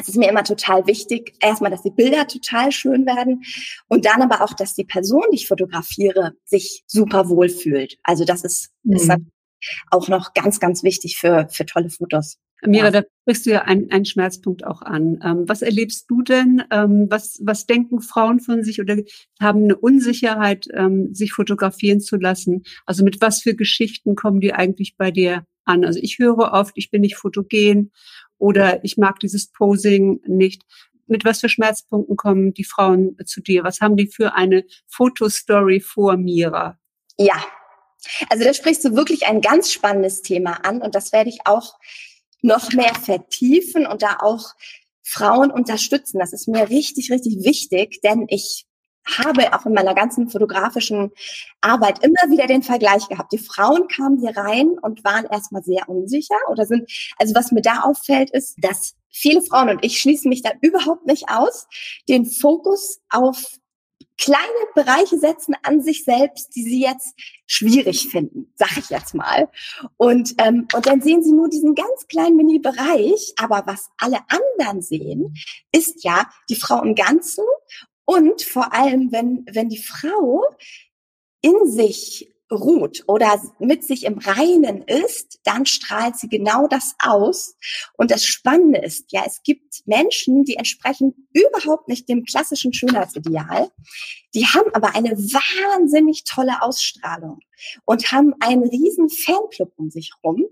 es 0.00 0.08
ist 0.08 0.16
mir 0.16 0.28
immer 0.28 0.44
total 0.44 0.86
wichtig, 0.86 1.34
erstmal, 1.40 1.72
dass 1.72 1.82
die 1.82 1.90
Bilder 1.90 2.28
total 2.28 2.70
schön 2.70 3.04
werden 3.04 3.42
und 3.88 4.04
dann 4.04 4.22
aber 4.22 4.44
auch, 4.44 4.52
dass 4.52 4.74
die 4.74 4.84
Person, 4.84 5.24
die 5.32 5.36
ich 5.36 5.48
fotografiere, 5.48 6.34
sich 6.44 6.84
super 6.86 7.28
wohl 7.28 7.48
fühlt. 7.48 7.98
Also 8.04 8.24
das 8.24 8.44
ist, 8.44 8.70
mhm. 8.84 8.94
ist 8.94 9.10
auch 9.90 10.06
noch 10.06 10.34
ganz, 10.34 10.60
ganz 10.60 10.84
wichtig 10.84 11.18
für, 11.18 11.48
für 11.50 11.66
tolle 11.66 11.90
Fotos. 11.90 12.38
Mira, 12.66 12.86
ja. 12.86 12.90
da 12.90 13.02
sprichst 13.22 13.46
du 13.46 13.50
ja 13.50 13.62
einen, 13.62 13.90
einen 13.90 14.04
Schmerzpunkt 14.04 14.66
auch 14.66 14.82
an. 14.82 15.20
Ähm, 15.22 15.44
was 15.46 15.62
erlebst 15.62 16.06
du 16.10 16.22
denn? 16.22 16.62
Ähm, 16.70 17.06
was, 17.08 17.38
was 17.42 17.66
denken 17.66 18.00
Frauen 18.00 18.40
von 18.40 18.64
sich 18.64 18.80
oder 18.80 18.96
haben 19.40 19.64
eine 19.64 19.76
Unsicherheit, 19.76 20.66
ähm, 20.74 21.14
sich 21.14 21.32
fotografieren 21.32 22.00
zu 22.00 22.16
lassen? 22.16 22.64
Also 22.84 23.04
mit 23.04 23.20
was 23.20 23.42
für 23.42 23.54
Geschichten 23.54 24.16
kommen 24.16 24.40
die 24.40 24.54
eigentlich 24.54 24.96
bei 24.96 25.10
dir 25.12 25.44
an? 25.64 25.84
Also 25.84 26.00
ich 26.02 26.18
höre 26.18 26.52
oft, 26.52 26.72
ich 26.74 26.90
bin 26.90 27.02
nicht 27.02 27.16
fotogen 27.16 27.92
oder 28.38 28.84
ich 28.84 28.96
mag 28.96 29.20
dieses 29.20 29.52
Posing 29.52 30.20
nicht. 30.26 30.62
Mit 31.06 31.24
was 31.24 31.40
für 31.40 31.48
Schmerzpunkten 31.48 32.16
kommen 32.16 32.54
die 32.54 32.64
Frauen 32.64 33.16
zu 33.24 33.40
dir? 33.40 33.62
Was 33.62 33.80
haben 33.80 33.96
die 33.96 34.08
für 34.08 34.34
eine 34.34 34.64
Fotostory 34.88 35.80
vor 35.80 36.16
Mira? 36.16 36.76
Ja, 37.18 37.42
also 38.30 38.44
da 38.44 38.52
sprichst 38.52 38.84
du 38.84 38.94
wirklich 38.94 39.26
ein 39.26 39.40
ganz 39.40 39.72
spannendes 39.72 40.22
Thema 40.22 40.64
an 40.64 40.82
und 40.82 40.94
das 40.94 41.12
werde 41.12 41.30
ich 41.30 41.40
auch 41.44 41.78
noch 42.42 42.72
mehr 42.72 42.94
vertiefen 42.94 43.86
und 43.86 44.02
da 44.02 44.18
auch 44.20 44.54
Frauen 45.02 45.50
unterstützen. 45.50 46.18
Das 46.18 46.32
ist 46.32 46.48
mir 46.48 46.68
richtig, 46.68 47.10
richtig 47.10 47.44
wichtig, 47.44 48.00
denn 48.02 48.26
ich 48.28 48.66
habe 49.16 49.54
auch 49.54 49.64
in 49.64 49.72
meiner 49.72 49.94
ganzen 49.94 50.28
fotografischen 50.28 51.10
Arbeit 51.60 52.04
immer 52.04 52.30
wieder 52.30 52.46
den 52.46 52.62
Vergleich 52.62 53.08
gehabt. 53.08 53.32
Die 53.32 53.38
Frauen 53.38 53.88
kamen 53.88 54.18
hier 54.18 54.36
rein 54.36 54.78
und 54.82 55.02
waren 55.04 55.24
erstmal 55.26 55.62
sehr 55.62 55.88
unsicher 55.88 56.36
oder 56.50 56.66
sind, 56.66 56.90
also 57.16 57.34
was 57.34 57.52
mir 57.52 57.62
da 57.62 57.80
auffällt, 57.80 58.30
ist, 58.30 58.56
dass 58.58 58.94
viele 59.10 59.42
Frauen, 59.42 59.70
und 59.70 59.84
ich 59.84 59.98
schließe 59.98 60.28
mich 60.28 60.42
da 60.42 60.50
überhaupt 60.60 61.06
nicht 61.06 61.24
aus, 61.28 61.66
den 62.08 62.26
Fokus 62.26 63.00
auf 63.08 63.42
kleine 64.18 64.42
Bereiche 64.74 65.18
setzen 65.18 65.54
an 65.62 65.80
sich 65.80 66.04
selbst, 66.04 66.54
die 66.54 66.62
sie 66.62 66.82
jetzt 66.82 67.14
schwierig 67.46 68.08
finden, 68.08 68.52
sag 68.56 68.76
ich 68.76 68.90
jetzt 68.90 69.14
mal. 69.14 69.48
Und, 69.96 70.34
ähm, 70.38 70.66
und 70.74 70.86
dann 70.86 71.00
sehen 71.00 71.22
sie 71.22 71.32
nur 71.32 71.48
diesen 71.48 71.74
ganz 71.74 72.06
kleinen 72.08 72.36
Mini-Bereich, 72.36 73.34
aber 73.36 73.62
was 73.66 73.88
alle 73.96 74.18
anderen 74.28 74.82
sehen, 74.82 75.34
ist 75.72 76.04
ja 76.04 76.28
die 76.50 76.56
Frau 76.56 76.82
im 76.82 76.94
Ganzen 76.94 77.44
und 78.04 78.42
vor 78.42 78.72
allem, 78.72 79.12
wenn, 79.12 79.46
wenn 79.50 79.68
die 79.68 79.82
Frau 79.82 80.44
in 81.40 81.70
sich 81.70 82.34
ruht 82.50 83.04
oder 83.06 83.40
mit 83.58 83.84
sich 83.84 84.04
im 84.04 84.18
Reinen 84.18 84.82
ist, 84.82 85.40
dann 85.44 85.66
strahlt 85.66 86.16
sie 86.16 86.28
genau 86.28 86.66
das 86.66 86.94
aus. 86.98 87.56
Und 87.96 88.10
das 88.10 88.24
Spannende 88.24 88.80
ist, 88.80 89.12
ja, 89.12 89.22
es 89.26 89.42
gibt 89.42 89.82
Menschen, 89.86 90.44
die 90.44 90.56
entsprechen 90.56 91.28
überhaupt 91.32 91.88
nicht 91.88 92.08
dem 92.08 92.24
klassischen 92.24 92.72
Schönheitsideal. 92.72 93.70
Die 94.34 94.46
haben 94.46 94.72
aber 94.74 94.94
eine 94.94 95.10
wahnsinnig 95.10 96.24
tolle 96.24 96.62
Ausstrahlung 96.62 97.40
und 97.84 98.12
haben 98.12 98.34
einen 98.40 98.62
riesen 98.62 99.08
Fanclub 99.08 99.72
um 99.76 99.90
sich 99.90 100.12
rum. 100.22 100.44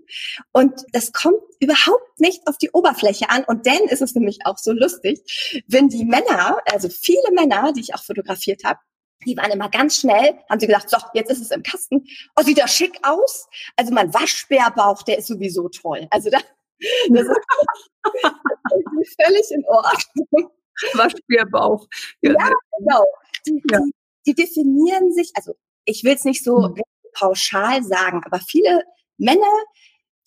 Und 0.51 0.73
das 0.91 1.13
kommt 1.13 1.41
überhaupt 1.59 2.19
nicht 2.19 2.47
auf 2.47 2.57
die 2.57 2.71
Oberfläche 2.71 3.29
an. 3.29 3.43
Und 3.45 3.65
dann 3.65 3.83
ist 3.89 4.01
es 4.01 4.13
nämlich 4.13 4.39
auch 4.45 4.57
so 4.57 4.71
lustig, 4.71 5.19
wenn 5.67 5.89
die 5.89 6.05
Männer, 6.05 6.57
also 6.65 6.89
viele 6.89 7.31
Männer, 7.33 7.73
die 7.73 7.81
ich 7.81 7.95
auch 7.95 8.03
fotografiert 8.03 8.63
habe, 8.63 8.79
die 9.27 9.37
waren 9.37 9.51
immer 9.51 9.69
ganz 9.69 9.97
schnell, 9.97 10.39
haben 10.49 10.59
sie 10.59 10.67
gesagt, 10.67 10.89
so, 10.89 10.97
jetzt 11.13 11.29
ist 11.29 11.41
es 11.41 11.51
im 11.51 11.61
Kasten. 11.61 12.05
Oh, 12.35 12.43
sieht 12.43 12.57
das 12.57 12.73
schick 12.73 12.97
aus? 13.03 13.47
Also 13.75 13.93
mein 13.93 14.13
Waschbärbauch, 14.13 15.03
der 15.03 15.19
ist 15.19 15.27
sowieso 15.27 15.69
toll. 15.69 16.07
Also 16.09 16.29
da, 16.29 16.39
das 17.09 17.27
ist 17.27 19.21
völlig 19.21 19.51
in 19.51 19.65
Ordnung. 19.65 20.51
Waschbärbauch. 20.93 21.87
Ja, 22.21 22.31
ja 22.31 22.51
genau. 22.77 23.03
Die, 23.45 23.61
ja. 23.71 23.79
Die, 23.79 23.91
die, 24.27 24.35
definieren 24.35 25.11
sich, 25.11 25.31
also 25.35 25.55
ich 25.85 26.03
will 26.03 26.13
es 26.13 26.23
nicht 26.23 26.43
so 26.43 26.69
mhm. 26.69 26.81
pauschal 27.13 27.83
sagen, 27.83 28.21
aber 28.25 28.39
viele 28.39 28.83
Männer 29.17 29.45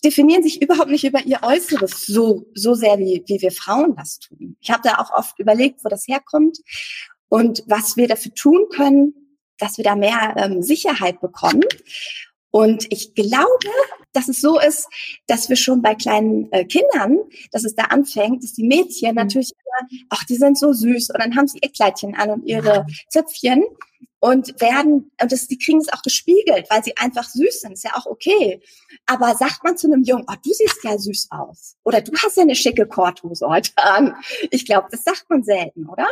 definieren 0.03 0.43
sich 0.43 0.61
überhaupt 0.61 0.89
nicht 0.89 1.03
über 1.03 1.23
ihr 1.25 1.39
Äußeres 1.43 2.05
so, 2.05 2.47
so 2.55 2.73
sehr, 2.73 2.97
wie, 2.97 3.23
wie 3.27 3.41
wir 3.41 3.51
Frauen 3.51 3.95
das 3.95 4.19
tun. 4.19 4.57
Ich 4.59 4.71
habe 4.71 4.81
da 4.83 4.97
auch 4.97 5.11
oft 5.11 5.39
überlegt, 5.39 5.83
wo 5.85 5.89
das 5.89 6.07
herkommt 6.07 6.57
und 7.31 7.63
was 7.65 7.95
wir 7.95 8.09
dafür 8.09 8.33
tun 8.33 8.67
können, 8.69 9.37
dass 9.57 9.77
wir 9.77 9.85
da 9.85 9.95
mehr 9.95 10.35
ähm, 10.35 10.61
Sicherheit 10.61 11.21
bekommen. 11.21 11.63
Und 12.49 12.91
ich 12.91 13.15
glaube, 13.15 13.69
dass 14.11 14.27
es 14.27 14.41
so 14.41 14.59
ist, 14.59 14.89
dass 15.27 15.47
wir 15.47 15.55
schon 15.55 15.81
bei 15.81 15.95
kleinen 15.95 16.51
äh, 16.51 16.65
Kindern, 16.65 17.19
dass 17.53 17.63
es 17.63 17.73
da 17.73 17.83
anfängt, 17.83 18.43
dass 18.43 18.51
die 18.51 18.65
Mädchen 18.65 19.11
mhm. 19.11 19.15
natürlich 19.15 19.51
immer, 19.53 20.03
ach, 20.09 20.25
die 20.25 20.35
sind 20.35 20.59
so 20.59 20.73
süß 20.73 21.11
und 21.11 21.23
dann 21.23 21.37
haben 21.37 21.47
sie 21.47 21.59
ihr 21.61 21.71
Kleidchen 21.71 22.15
an 22.15 22.31
und 22.31 22.45
ihre 22.45 22.85
Zöpfchen 23.07 23.63
und 24.19 24.59
werden, 24.59 25.09
und 25.21 25.31
das, 25.31 25.47
die 25.47 25.57
kriegen 25.57 25.79
es 25.79 25.87
auch 25.93 26.01
gespiegelt, 26.01 26.65
weil 26.69 26.83
sie 26.83 26.97
einfach 26.97 27.29
süß 27.29 27.61
sind, 27.61 27.71
ist 27.71 27.85
ja 27.85 27.95
auch 27.95 28.07
okay. 28.07 28.61
Aber 29.05 29.35
sagt 29.35 29.63
man 29.63 29.77
zu 29.77 29.87
einem 29.87 30.03
Jungen, 30.03 30.25
oh, 30.27 30.35
du 30.43 30.51
siehst 30.51 30.83
ja 30.83 30.97
süß 30.97 31.29
aus. 31.31 31.77
Oder 31.85 32.01
du 32.01 32.11
hast 32.21 32.35
ja 32.35 32.43
eine 32.43 32.55
schicke 32.55 32.85
Korthose 32.87 33.47
heute 33.47 33.71
an. 33.77 34.17
Ich 34.49 34.65
glaube, 34.65 34.89
das 34.91 35.05
sagt 35.05 35.29
man 35.29 35.43
selten, 35.43 35.87
oder? 35.87 36.07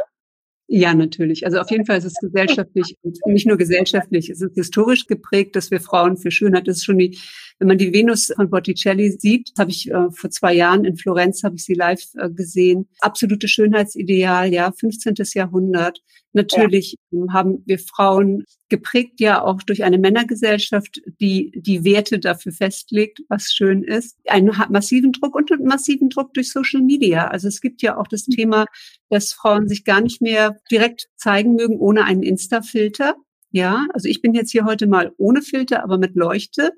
Ja, 0.72 0.94
natürlich. 0.94 1.48
Also 1.48 1.58
auf 1.58 1.72
jeden 1.72 1.88
Fall 1.88 1.98
ist 1.98 2.06
es 2.06 2.14
gesellschaftlich 2.22 2.96
und 3.02 3.18
nicht 3.26 3.48
nur 3.48 3.58
gesellschaftlich, 3.58 4.30
es 4.30 4.40
ist 4.40 4.54
historisch 4.54 5.08
geprägt, 5.08 5.56
dass 5.56 5.72
wir 5.72 5.82
Frauen 5.82 6.16
für 6.16 6.30
Schönheit, 6.30 6.68
das 6.68 6.78
ist 6.78 6.86
schon 6.86 7.00
die, 7.00 7.18
wenn 7.58 7.70
man 7.70 7.80
die 7.80 7.92
Venus 7.92 8.32
von 8.36 8.52
Botticelli 8.52 9.10
sieht, 9.10 9.52
habe 9.58 9.72
ich 9.72 9.90
äh, 9.90 10.12
vor 10.12 10.30
zwei 10.30 10.54
Jahren 10.54 10.86
in 10.86 10.96
Florenz, 10.96 11.44
habe 11.44 11.56
ich 11.56 11.66
sie 11.66 11.74
live 11.74 12.04
äh, 12.18 12.30
gesehen. 12.30 12.88
Absolute 13.00 13.48
Schönheitsideal, 13.48 14.54
ja, 14.54 14.72
15. 14.72 15.16
Jahrhundert. 15.34 16.02
Natürlich 16.34 16.98
ja. 17.10 17.34
haben 17.34 17.64
wir 17.66 17.80
Frauen 17.80 18.46
geprägt 18.70 19.20
ja 19.20 19.42
auch 19.44 19.62
durch 19.64 19.84
eine 19.84 19.98
Männergesellschaft, 19.98 21.02
die 21.20 21.52
die 21.56 21.84
Werte 21.84 22.20
dafür 22.20 22.52
festlegt, 22.52 23.22
was 23.28 23.52
schön 23.52 23.84
ist. 23.84 24.18
Einen 24.28 24.52
massiven 24.70 25.12
Druck 25.12 25.36
und 25.36 25.52
einen 25.52 25.66
massiven 25.66 26.10
Druck 26.10 26.34
durch 26.34 26.52
Social 26.52 26.82
Media. 26.82 27.28
Also 27.28 27.48
es 27.48 27.62
gibt 27.62 27.82
ja 27.82 27.98
auch 27.98 28.08
das 28.08 28.28
mhm. 28.28 28.34
Thema, 28.34 28.66
dass 29.10 29.34
Frauen 29.34 29.68
sich 29.68 29.84
gar 29.84 30.02
nicht 30.02 30.22
mehr 30.22 30.60
direkt 30.72 31.10
zeigen 31.16 31.56
mögen 31.56 31.78
ohne 31.78 32.06
einen 32.06 32.24
Insta-Filter. 32.24 33.16
Ja, 33.52 33.88
also 33.94 34.08
ich 34.08 34.22
bin 34.22 34.34
jetzt 34.34 34.52
hier 34.52 34.66
heute 34.66 34.86
mal 34.86 35.12
ohne 35.18 35.42
Filter, 35.42 35.84
aber 35.84 35.98
mit 35.98 36.16
Leuchte. 36.16 36.74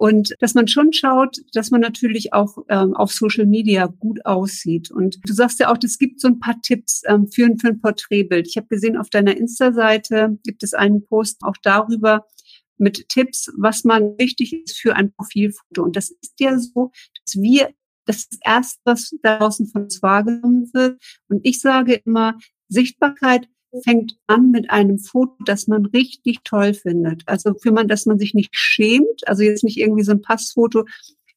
Und 0.00 0.34
dass 0.38 0.54
man 0.54 0.66
schon 0.66 0.94
schaut, 0.94 1.36
dass 1.52 1.70
man 1.70 1.82
natürlich 1.82 2.32
auch 2.32 2.56
ähm, 2.70 2.96
auf 2.96 3.12
Social 3.12 3.44
Media 3.44 3.84
gut 3.84 4.24
aussieht. 4.24 4.90
Und 4.90 5.18
du 5.28 5.34
sagst 5.34 5.60
ja 5.60 5.70
auch, 5.70 5.76
es 5.84 5.98
gibt 5.98 6.22
so 6.22 6.28
ein 6.28 6.38
paar 6.40 6.58
Tipps 6.62 7.02
ähm, 7.06 7.28
für, 7.28 7.54
für 7.60 7.68
ein 7.68 7.82
Porträtbild. 7.82 8.48
Ich 8.48 8.56
habe 8.56 8.66
gesehen, 8.68 8.96
auf 8.96 9.10
deiner 9.10 9.36
Insta-Seite 9.36 10.38
gibt 10.42 10.62
es 10.62 10.72
einen 10.72 11.04
Post 11.04 11.42
auch 11.42 11.56
darüber, 11.62 12.24
mit 12.78 13.10
Tipps, 13.10 13.52
was 13.58 13.84
man 13.84 14.16
wichtig 14.16 14.54
ist 14.54 14.78
für 14.78 14.96
ein 14.96 15.12
Profilfoto. 15.12 15.82
Und 15.82 15.96
das 15.96 16.08
ist 16.08 16.40
ja 16.40 16.58
so, 16.58 16.92
dass 17.26 17.34
wir 17.34 17.68
das 18.06 18.20
ist 18.20 18.38
erst, 18.42 18.80
was 18.84 19.14
draußen 19.22 19.66
von 19.66 19.82
uns 19.82 20.02
wahrgenommen 20.02 20.70
wird. 20.72 20.98
Und 21.28 21.40
ich 21.42 21.60
sage 21.60 22.00
immer, 22.06 22.38
Sichtbarkeit 22.70 23.48
fängt 23.84 24.16
an 24.26 24.50
mit 24.50 24.70
einem 24.70 24.98
Foto, 24.98 25.34
das 25.44 25.66
man 25.66 25.86
richtig 25.86 26.38
toll 26.44 26.74
findet. 26.74 27.22
Also 27.26 27.54
für 27.54 27.72
man, 27.72 27.88
dass 27.88 28.06
man 28.06 28.18
sich 28.18 28.34
nicht 28.34 28.50
schämt, 28.52 29.26
also 29.26 29.42
jetzt 29.42 29.64
nicht 29.64 29.78
irgendwie 29.78 30.04
so 30.04 30.12
ein 30.12 30.22
Passfoto. 30.22 30.84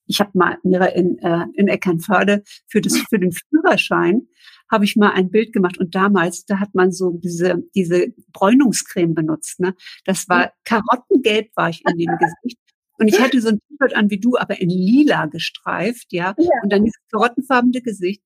Ich 0.05 0.19
habe 0.19 0.31
mal 0.33 0.57
in, 0.63 1.19
äh, 1.19 1.45
in 1.55 1.67
Eckernförde 1.67 2.43
für 2.67 2.81
das 2.81 2.97
für 3.09 3.19
den 3.19 3.31
Führerschein 3.31 4.27
habe 4.71 4.85
ich 4.85 4.95
mal 4.95 5.11
ein 5.11 5.29
Bild 5.29 5.53
gemacht 5.53 5.77
und 5.77 5.93
damals 5.93 6.45
da 6.45 6.59
hat 6.59 6.73
man 6.73 6.91
so 6.91 7.11
diese 7.11 7.63
diese 7.75 8.07
Bräunungscreme 8.31 9.13
benutzt. 9.13 9.59
Ne, 9.59 9.75
das 10.03 10.27
war 10.27 10.51
Karottengelb 10.63 11.49
war 11.55 11.69
ich 11.69 11.83
in 11.87 11.97
dem 11.99 12.17
Gesicht 12.17 12.57
und 12.97 13.07
ich 13.07 13.19
hatte 13.19 13.41
so 13.41 13.49
ein 13.49 13.59
T-Shirt 13.59 13.95
an 13.95 14.09
wie 14.09 14.19
du, 14.19 14.37
aber 14.37 14.59
in 14.61 14.69
lila 14.69 15.25
gestreift, 15.25 16.07
ja. 16.11 16.35
ja. 16.37 16.49
Und 16.63 16.71
dann 16.71 16.85
dieses 16.85 17.01
karottenfarbene 17.11 17.81
Gesicht 17.81 18.23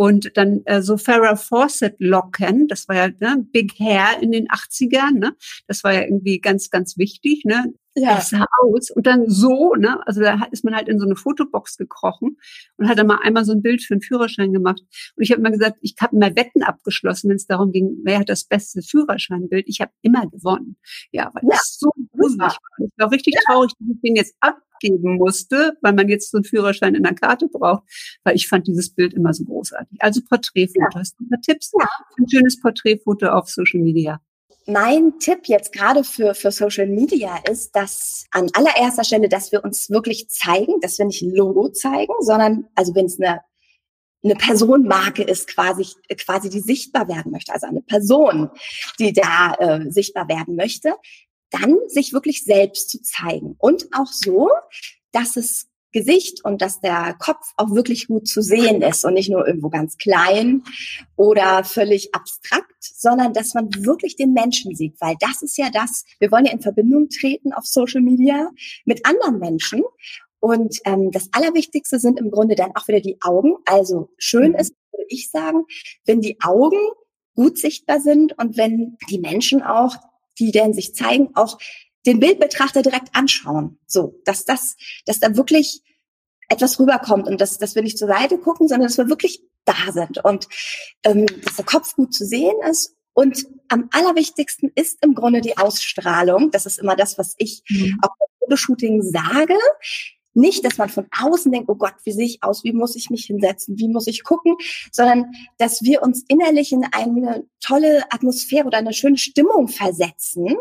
und 0.00 0.34
dann 0.38 0.62
äh, 0.64 0.80
so 0.80 0.96
Farrah 0.96 1.36
Fawcett 1.36 1.96
Locken, 1.98 2.68
das 2.68 2.88
war 2.88 2.96
ja 2.96 3.08
ne, 3.20 3.44
Big 3.52 3.78
Hair 3.78 4.22
in 4.22 4.32
den 4.32 4.48
80ern, 4.48 5.18
ne? 5.18 5.36
Das 5.66 5.84
war 5.84 5.92
ja 5.92 6.00
irgendwie 6.04 6.40
ganz, 6.40 6.70
ganz 6.70 6.96
wichtig, 6.96 7.44
ne? 7.44 7.74
Ja. 7.94 8.14
Das 8.14 8.30
sah 8.30 8.46
aus 8.62 8.90
und 8.90 9.06
dann 9.06 9.28
so, 9.28 9.74
ne? 9.74 10.00
Also 10.06 10.22
da 10.22 10.46
ist 10.52 10.64
man 10.64 10.74
halt 10.74 10.88
in 10.88 10.98
so 10.98 11.04
eine 11.04 11.16
Fotobox 11.16 11.76
gekrochen 11.76 12.38
und 12.78 12.88
hat 12.88 12.98
dann 12.98 13.08
mal 13.08 13.18
einmal 13.22 13.44
so 13.44 13.52
ein 13.52 13.60
Bild 13.60 13.82
für 13.82 13.92
einen 13.92 14.00
Führerschein 14.00 14.54
gemacht. 14.54 14.80
Und 15.16 15.22
ich 15.22 15.32
habe 15.32 15.40
immer 15.42 15.50
gesagt, 15.50 15.76
ich 15.82 15.96
habe 16.00 16.16
mal 16.16 16.34
Wetten 16.34 16.62
abgeschlossen, 16.62 17.28
wenn 17.28 17.36
es 17.36 17.46
darum 17.46 17.70
ging, 17.70 17.98
wer 18.02 18.20
hat 18.20 18.30
das 18.30 18.44
beste 18.44 18.80
Führerscheinbild. 18.80 19.68
Ich 19.68 19.82
habe 19.82 19.92
immer 20.00 20.26
gewonnen. 20.28 20.76
Ja, 21.12 21.30
weil 21.34 21.42
ja. 21.42 21.50
das 21.50 21.76
so 21.78 21.90
gruselig 22.16 22.40
war. 22.40 22.56
Ich 22.78 22.92
war 22.96 23.12
richtig 23.12 23.34
ja. 23.34 23.40
traurig, 23.46 23.72
dass 23.78 23.88
ich 23.94 24.00
den 24.00 24.16
jetzt 24.16 24.34
abgeben 24.80 25.16
musste, 25.16 25.76
weil 25.82 25.92
man 25.92 26.08
jetzt 26.08 26.30
so 26.30 26.38
einen 26.38 26.44
Führerschein 26.44 26.94
in 26.94 27.02
der 27.02 27.14
Karte 27.14 27.48
braucht, 27.48 27.84
weil 28.24 28.36
ich 28.36 28.48
fand 28.48 28.66
dieses 28.66 28.90
Bild 28.94 29.14
immer 29.14 29.32
so 29.34 29.44
großartig. 29.44 29.98
Also 30.00 30.20
Porträtfoto. 30.28 30.88
Ja. 30.94 31.00
Hast 31.00 31.18
du 31.18 31.24
ein 31.24 31.28
paar 31.28 31.40
Tipps 31.40 31.72
ja. 31.78 31.86
für 32.16 32.22
ein 32.22 32.28
schönes 32.28 32.60
Porträtfoto 32.60 33.26
auf 33.28 33.48
Social 33.48 33.80
Media? 33.80 34.20
mein 34.66 35.18
Tipp 35.18 35.46
jetzt 35.46 35.72
gerade 35.72 36.04
für, 36.04 36.34
für 36.34 36.52
Social 36.52 36.86
Media 36.86 37.38
ist, 37.50 37.74
dass 37.74 38.26
an 38.30 38.50
allererster 38.52 39.02
Stelle, 39.02 39.28
dass 39.28 39.50
wir 39.50 39.64
uns 39.64 39.90
wirklich 39.90 40.28
zeigen, 40.28 40.74
dass 40.80 40.98
wir 40.98 41.06
nicht 41.06 41.22
ein 41.22 41.34
Logo 41.34 41.70
zeigen, 41.70 42.12
sondern, 42.20 42.68
also 42.76 42.94
wenn 42.94 43.06
es 43.06 43.18
eine, 43.18 43.40
eine 44.22 44.36
Personenmarke 44.36 45.24
ist, 45.24 45.48
quasi, 45.48 45.86
quasi 46.24 46.50
die 46.50 46.60
sichtbar 46.60 47.08
werden 47.08 47.32
möchte, 47.32 47.52
also 47.52 47.66
eine 47.66 47.82
Person, 47.82 48.50
die 49.00 49.12
da 49.12 49.54
äh, 49.54 49.90
sichtbar 49.90 50.28
werden 50.28 50.54
möchte, 50.54 50.94
dann 51.50 51.76
sich 51.88 52.12
wirklich 52.12 52.44
selbst 52.44 52.90
zu 52.90 53.02
zeigen. 53.02 53.56
Und 53.58 53.88
auch 53.92 54.12
so, 54.12 54.50
dass 55.12 55.36
es 55.36 55.66
Gesicht 55.92 56.44
und 56.44 56.62
dass 56.62 56.80
der 56.80 57.16
Kopf 57.18 57.52
auch 57.56 57.74
wirklich 57.74 58.06
gut 58.06 58.28
zu 58.28 58.42
sehen 58.42 58.80
ist 58.80 59.04
und 59.04 59.14
nicht 59.14 59.28
nur 59.28 59.44
irgendwo 59.44 59.70
ganz 59.70 59.96
klein 59.96 60.62
oder 61.16 61.64
völlig 61.64 62.14
abstrakt, 62.14 62.76
sondern 62.80 63.32
dass 63.32 63.54
man 63.54 63.70
wirklich 63.84 64.14
den 64.14 64.32
Menschen 64.32 64.76
sieht, 64.76 65.00
weil 65.00 65.16
das 65.18 65.42
ist 65.42 65.58
ja 65.58 65.68
das, 65.68 66.04
wir 66.20 66.30
wollen 66.30 66.44
ja 66.44 66.52
in 66.52 66.60
Verbindung 66.60 67.08
treten 67.08 67.52
auf 67.52 67.64
Social 67.64 68.02
Media 68.02 68.50
mit 68.84 69.04
anderen 69.04 69.40
Menschen 69.40 69.82
und 70.40 70.78
ähm, 70.86 71.10
das 71.10 71.28
Allerwichtigste 71.32 71.98
sind 71.98 72.18
im 72.18 72.30
Grunde 72.30 72.54
dann 72.54 72.74
auch 72.74 72.88
wieder 72.88 73.00
die 73.00 73.18
Augen. 73.20 73.56
Also 73.66 74.10
schön 74.16 74.54
ist, 74.54 74.74
würde 74.92 75.06
ich 75.08 75.30
sagen, 75.30 75.64
wenn 76.06 76.20
die 76.20 76.38
Augen 76.42 76.78
gut 77.34 77.58
sichtbar 77.58 78.00
sind 78.00 78.36
und 78.38 78.56
wenn 78.56 78.96
die 79.10 79.18
Menschen 79.18 79.62
auch, 79.62 79.96
die 80.38 80.52
denn 80.52 80.72
sich 80.72 80.94
zeigen, 80.94 81.30
auch 81.34 81.58
den 82.06 82.20
Bildbetrachter 82.20 82.82
direkt 82.82 83.14
anschauen. 83.14 83.78
So, 83.86 84.20
dass 84.24 84.44
das, 84.44 84.76
dass 85.06 85.20
da 85.20 85.36
wirklich 85.36 85.82
etwas 86.48 86.80
rüberkommt 86.80 87.28
und 87.28 87.40
dass, 87.40 87.58
dass 87.58 87.74
wir 87.74 87.82
nicht 87.82 87.98
zur 87.98 88.08
Seite 88.08 88.38
gucken, 88.38 88.68
sondern 88.68 88.88
dass 88.88 88.98
wir 88.98 89.08
wirklich 89.08 89.42
da 89.64 89.92
sind 89.92 90.24
und 90.24 90.48
ähm, 91.04 91.26
dass 91.44 91.56
der 91.56 91.64
Kopf 91.64 91.94
gut 91.94 92.14
zu 92.14 92.24
sehen 92.24 92.56
ist. 92.68 92.96
Und 93.12 93.46
am 93.68 93.88
allerwichtigsten 93.92 94.70
ist 94.74 94.98
im 95.02 95.14
Grunde 95.14 95.40
die 95.40 95.58
Ausstrahlung. 95.58 96.50
Das 96.50 96.64
ist 96.64 96.78
immer 96.78 96.96
das, 96.96 97.18
was 97.18 97.34
ich 97.38 97.62
mhm. 97.68 97.98
auch 98.02 98.10
beim 98.18 98.28
Fotoshooting 98.38 99.02
sage. 99.02 99.58
Nicht, 100.34 100.64
dass 100.64 100.78
man 100.78 100.88
von 100.88 101.06
außen 101.18 101.50
denkt, 101.50 101.68
oh 101.68 101.74
Gott, 101.74 101.94
wie 102.04 102.12
sehe 102.12 102.26
ich 102.26 102.42
aus, 102.42 102.62
wie 102.64 102.72
muss 102.72 102.94
ich 102.94 103.10
mich 103.10 103.24
hinsetzen, 103.24 103.78
wie 103.78 103.88
muss 103.88 104.06
ich 104.06 104.22
gucken, 104.22 104.56
sondern 104.92 105.32
dass 105.58 105.82
wir 105.82 106.02
uns 106.02 106.24
innerlich 106.28 106.72
in 106.72 106.84
eine 106.92 107.44
tolle 107.60 108.04
Atmosphäre 108.10 108.66
oder 108.66 108.78
eine 108.78 108.92
schöne 108.92 109.18
Stimmung 109.18 109.68
versetzen 109.68 110.56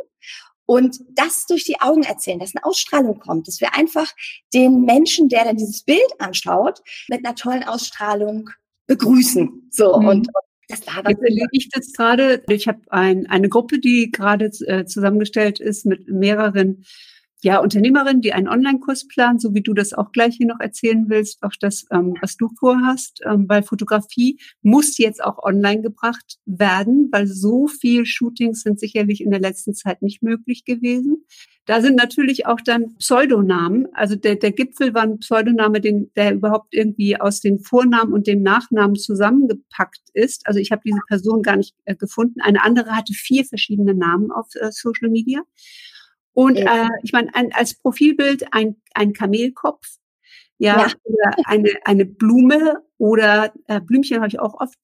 und 0.66 1.00
das 1.10 1.48
durch 1.48 1.64
die 1.64 1.82
Augen 1.82 2.04
erzählen, 2.04 2.38
dass 2.38 2.56
eine 2.56 2.64
Ausstrahlung 2.64 3.20
kommt, 3.20 3.48
dass 3.48 3.60
wir 3.60 3.76
einfach 3.76 4.08
den 4.54 4.82
Menschen, 4.82 5.28
der 5.28 5.46
dann 5.46 5.58
dieses 5.58 5.82
Bild 5.82 6.12
anschaut, 6.20 6.82
mit 7.08 7.26
einer 7.26 7.34
tollen 7.36 7.64
Ausstrahlung 7.64 8.52
begrüßen. 8.86 9.70
So 9.72 10.00
mhm. 10.00 10.08
und 10.08 10.28
das 10.68 10.86
war 10.86 11.10
Jetzt 11.10 11.24
erlebe 11.24 11.50
ich 11.54 11.70
das 11.70 11.92
gerade. 11.94 12.44
Ich 12.50 12.68
habe 12.68 12.82
ein, 12.90 13.26
eine 13.26 13.50
Gruppe, 13.50 13.80
die 13.80 14.12
gerade 14.12 14.52
äh, 14.68 14.86
zusammengestellt 14.86 15.60
ist 15.60 15.88
mit 15.88 16.08
mehreren 16.08 16.86
ja, 17.42 17.60
Unternehmerinnen, 17.60 18.22
die 18.22 18.34
einen 18.34 18.50
Online-Kurs 18.50 19.08
planen, 19.08 19.40
so 19.40 19.54
wie 19.54 19.62
du 19.62 19.74
das 19.74 19.94
auch 19.94 20.12
gleich 20.12 20.36
hier 20.36 20.48
noch 20.48 20.60
erzählen 20.60 21.06
willst, 21.08 21.42
auch 21.42 21.54
das, 21.60 21.86
ähm, 21.92 22.16
was 22.22 22.36
du 22.36 22.50
vorhast, 22.60 23.22
ähm, 23.26 23.46
weil 23.48 23.64
Fotografie 23.64 24.40
muss 24.62 24.98
jetzt 24.98 25.24
auch 25.24 25.42
online 25.42 25.82
gebracht 25.82 26.40
werden, 26.46 27.08
weil 27.12 27.28
so 27.28 27.68
viel 27.68 28.06
Shootings 28.06 28.62
sind 28.62 28.80
sicherlich 28.80 29.22
in 29.22 29.32
der 29.32 29.40
letzten 29.40 29.74
Zeit 29.74 30.02
nicht 30.02 30.22
möglich 30.22 30.66
gewesen. 30.66 31.26
Da 31.66 31.82
sind 31.82 31.96
natürlich 31.96 32.48
auch 32.48 32.60
dann 32.60 32.96
Pseudonamen. 32.96 33.88
Also 33.94 34.16
der, 34.16 34.36
der 34.36 34.52
Gipfel 34.52 34.94
war 34.96 35.04
ein 35.04 35.20
Pseudoname, 35.20 35.80
den, 35.80 36.12
der 36.16 36.34
überhaupt 36.34 36.74
irgendwie 36.74 37.22
aus 37.22 37.42
den 37.42 37.60
Vornamen 37.60 38.12
und 38.12 38.26
dem 38.26 38.42
Nachnamen 38.42 38.96
zusammengepackt 38.96 40.02
ist. 40.14 40.48
Also 40.48 40.60
ich 40.60 40.72
habe 40.72 40.82
diese 40.84 41.00
Person 41.08 41.44
gar 41.44 41.58
nicht 41.58 41.76
äh, 41.86 41.96
gefunden. 41.96 42.42
Eine 42.42 42.64
andere 42.64 42.96
hatte 42.96 43.14
vier 43.14 43.46
verschiedene 43.46 43.94
Namen 43.94 44.32
auf 44.32 44.48
äh, 44.56 44.72
Social 44.72 45.10
Media. 45.10 45.44
Und 46.40 46.56
äh, 46.56 46.88
ich 47.04 47.12
meine, 47.12 47.36
ein, 47.36 47.52
als 47.52 47.74
Profilbild 47.74 48.54
ein, 48.54 48.78
ein 48.94 49.12
Kamelkopf, 49.12 49.86
ja, 50.58 50.88
ja. 50.88 50.94
oder 51.04 51.34
eine, 51.44 51.70
eine 51.84 52.06
Blume 52.06 52.82
oder 52.98 53.52
äh, 53.68 53.82
Blümchen 53.82 54.20
habe 54.20 54.30
ich 54.30 54.40
auch 54.40 54.54
oft. 54.54 54.80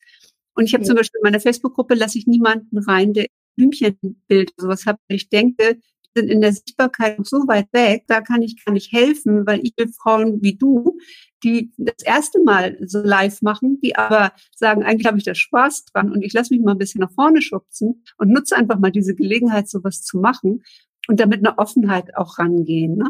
Und 0.53 0.65
ich 0.65 0.73
habe 0.73 0.83
ja. 0.83 0.87
zum 0.87 0.97
Beispiel 0.97 1.19
in 1.19 1.23
meiner 1.23 1.39
Facebook-Gruppe 1.39 1.93
lasse 1.93 2.17
ich 2.17 2.27
niemanden 2.27 2.77
rein, 2.79 3.13
der 3.13 3.27
Blümchenbild 3.55 4.51
sowas 4.57 4.85
hat. 4.85 4.97
Ich 5.07 5.29
denke, 5.29 5.75
die 5.75 6.19
sind 6.19 6.27
in 6.27 6.41
der 6.41 6.51
Sichtbarkeit 6.51 7.19
noch 7.19 7.25
so 7.25 7.47
weit 7.47 7.71
weg, 7.71 8.03
da 8.07 8.19
kann 8.19 8.41
ich 8.41 8.61
gar 8.65 8.73
nicht 8.73 8.91
helfen, 8.91 9.47
weil 9.47 9.61
ich 9.63 9.71
will 9.77 9.87
Frauen 9.87 10.41
wie 10.41 10.57
du, 10.57 10.97
die 11.41 11.71
das 11.77 12.03
erste 12.03 12.41
Mal 12.41 12.77
so 12.85 12.99
live 13.01 13.41
machen, 13.41 13.79
die 13.81 13.95
aber 13.95 14.33
sagen, 14.53 14.83
eigentlich 14.83 15.07
habe 15.07 15.19
ich 15.19 15.23
da 15.23 15.35
Spaß 15.35 15.85
dran 15.85 16.11
und 16.11 16.21
ich 16.21 16.33
lasse 16.33 16.53
mich 16.53 16.61
mal 16.61 16.73
ein 16.73 16.79
bisschen 16.79 16.99
nach 16.99 17.13
vorne 17.13 17.41
schubsen 17.41 18.03
und 18.17 18.29
nutze 18.29 18.57
einfach 18.57 18.77
mal 18.77 18.91
diese 18.91 19.15
Gelegenheit, 19.15 19.69
sowas 19.69 20.01
zu 20.01 20.17
machen 20.17 20.63
und 21.07 21.19
damit 21.19 21.45
eine 21.45 21.57
Offenheit 21.57 22.15
auch 22.15 22.39
rangehen. 22.39 22.97
Ne? 22.97 23.09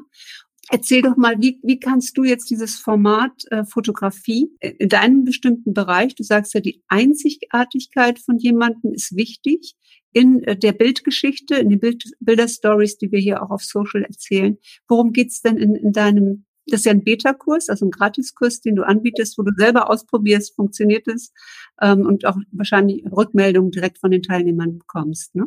Erzähl 0.69 1.03
doch 1.03 1.15
mal, 1.15 1.39
wie, 1.39 1.59
wie 1.61 1.79
kannst 1.79 2.17
du 2.17 2.23
jetzt 2.23 2.49
dieses 2.49 2.77
Format 2.77 3.43
äh, 3.51 3.65
Fotografie 3.65 4.49
in 4.59 4.89
deinem 4.89 5.23
bestimmten 5.23 5.73
Bereich, 5.73 6.15
du 6.15 6.23
sagst 6.23 6.55
ja, 6.55 6.59
die 6.59 6.83
Einzigartigkeit 6.87 8.17
von 8.17 8.39
jemandem 8.39 8.93
ist 8.93 9.15
wichtig 9.15 9.75
in 10.11 10.43
äh, 10.43 10.57
der 10.57 10.71
Bildgeschichte, 10.71 11.55
in 11.55 11.69
den 11.69 11.79
Bild, 11.79 12.03
Bilderstories, 12.19 12.97
die 12.97 13.11
wir 13.11 13.19
hier 13.19 13.43
auch 13.43 13.51
auf 13.51 13.63
Social 13.63 14.03
erzählen. 14.03 14.57
Worum 14.87 15.11
geht's 15.11 15.41
denn 15.41 15.57
in, 15.57 15.75
in 15.75 15.91
deinem, 15.91 16.45
das 16.65 16.79
ist 16.79 16.85
ja 16.85 16.93
ein 16.93 17.03
Beta-Kurs, 17.03 17.69
also 17.69 17.85
ein 17.85 17.91
Gratiskurs, 17.91 18.61
den 18.61 18.75
du 18.75 18.83
anbietest, 18.83 19.37
wo 19.37 19.43
du 19.43 19.51
selber 19.55 19.91
ausprobierst, 19.91 20.55
funktioniert 20.55 21.07
es 21.07 21.31
ähm, 21.79 22.07
und 22.07 22.25
auch 22.25 22.37
wahrscheinlich 22.51 23.05
Rückmeldungen 23.05 23.69
direkt 23.69 23.99
von 23.99 24.09
den 24.09 24.23
Teilnehmern 24.23 24.79
bekommst. 24.79 25.35
Ne? 25.35 25.45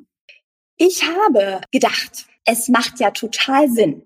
Ich 0.80 1.02
habe 1.02 1.61
gedacht, 1.73 2.26
es 2.44 2.68
macht 2.68 3.00
ja 3.00 3.11
total 3.11 3.68
Sinn, 3.68 4.02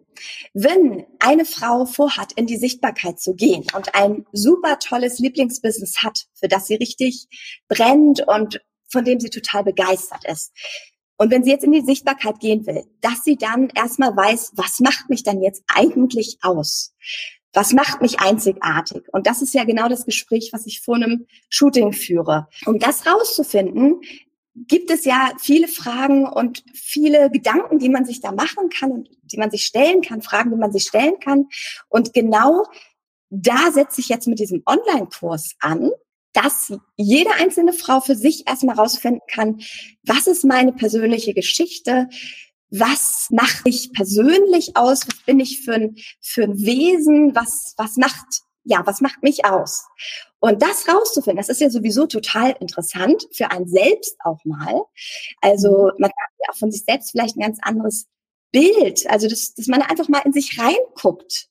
wenn 0.54 1.04
eine 1.18 1.44
Frau 1.44 1.84
vorhat, 1.84 2.32
in 2.32 2.46
die 2.46 2.56
Sichtbarkeit 2.56 3.20
zu 3.20 3.34
gehen 3.34 3.66
und 3.76 3.94
ein 3.94 4.24
super 4.32 4.78
tolles 4.78 5.18
Lieblingsbusiness 5.18 6.02
hat, 6.02 6.26
für 6.32 6.48
das 6.48 6.66
sie 6.66 6.76
richtig 6.76 7.28
brennt 7.68 8.26
und 8.26 8.64
von 8.88 9.04
dem 9.04 9.20
sie 9.20 9.28
total 9.28 9.64
begeistert 9.64 10.24
ist. 10.24 10.52
Und 11.18 11.30
wenn 11.30 11.44
sie 11.44 11.50
jetzt 11.50 11.64
in 11.64 11.72
die 11.72 11.82
Sichtbarkeit 11.82 12.40
gehen 12.40 12.66
will, 12.66 12.84
dass 13.02 13.22
sie 13.22 13.36
dann 13.36 13.68
erstmal 13.74 14.16
weiß, 14.16 14.52
was 14.54 14.80
macht 14.80 15.10
mich 15.10 15.22
dann 15.22 15.42
jetzt 15.42 15.62
eigentlich 15.66 16.38
aus? 16.40 16.94
Was 17.52 17.74
macht 17.74 18.00
mich 18.00 18.18
einzigartig? 18.18 19.04
Und 19.12 19.26
das 19.26 19.42
ist 19.42 19.52
ja 19.52 19.64
genau 19.64 19.90
das 19.90 20.06
Gespräch, 20.06 20.50
was 20.54 20.66
ich 20.66 20.80
vor 20.80 20.96
einem 20.96 21.26
Shooting 21.50 21.92
führe. 21.92 22.48
Um 22.64 22.78
das 22.78 23.06
rauszufinden, 23.06 24.00
gibt 24.54 24.90
es 24.90 25.04
ja 25.04 25.32
viele 25.38 25.68
Fragen 25.68 26.26
und 26.26 26.62
viele 26.74 27.30
Gedanken, 27.30 27.78
die 27.78 27.88
man 27.88 28.04
sich 28.04 28.20
da 28.20 28.32
machen 28.32 28.68
kann 28.68 28.92
und 28.92 29.08
die 29.22 29.38
man 29.38 29.50
sich 29.50 29.64
stellen 29.64 30.02
kann, 30.02 30.22
Fragen, 30.22 30.50
die 30.50 30.56
man 30.56 30.72
sich 30.72 30.84
stellen 30.84 31.18
kann. 31.20 31.48
Und 31.88 32.12
genau 32.12 32.64
da 33.30 33.72
setze 33.72 34.00
ich 34.00 34.08
jetzt 34.08 34.28
mit 34.28 34.38
diesem 34.38 34.62
Online-Kurs 34.66 35.54
an, 35.60 35.90
dass 36.34 36.72
jede 36.96 37.32
einzelne 37.32 37.72
Frau 37.72 38.00
für 38.00 38.14
sich 38.14 38.46
erstmal 38.46 38.76
rausfinden 38.76 39.22
kann, 39.26 39.60
was 40.02 40.26
ist 40.26 40.44
meine 40.44 40.72
persönliche 40.72 41.34
Geschichte, 41.34 42.08
was 42.70 43.28
macht 43.30 43.64
mich 43.64 43.92
persönlich 43.92 44.76
aus, 44.76 45.06
was 45.06 45.20
bin 45.26 45.40
ich 45.40 45.62
für 45.62 45.74
ein, 45.74 45.96
für 46.20 46.44
ein 46.44 46.58
Wesen, 46.58 47.34
was, 47.34 47.74
was 47.76 47.96
macht, 47.96 48.42
ja, 48.64 48.82
was 48.86 49.00
macht 49.00 49.22
mich 49.22 49.44
aus? 49.44 49.86
Und 50.40 50.62
das 50.62 50.88
rauszufinden, 50.88 51.36
das 51.36 51.48
ist 51.48 51.60
ja 51.60 51.70
sowieso 51.70 52.06
total 52.06 52.56
interessant 52.60 53.26
für 53.32 53.50
einen 53.50 53.68
selbst 53.68 54.16
auch 54.24 54.38
mal. 54.44 54.82
Also 55.40 55.70
mhm. 55.70 55.92
man 55.98 56.10
hat 56.10 56.32
ja 56.40 56.52
auch 56.52 56.58
von 56.58 56.70
sich 56.70 56.84
selbst 56.84 57.10
vielleicht 57.12 57.36
ein 57.36 57.42
ganz 57.42 57.58
anderes 57.62 58.06
Bild. 58.50 59.08
Also 59.08 59.28
dass, 59.28 59.54
dass 59.54 59.66
man 59.66 59.82
einfach 59.82 60.08
mal 60.08 60.22
in 60.24 60.32
sich 60.32 60.58
reinguckt 60.58 61.48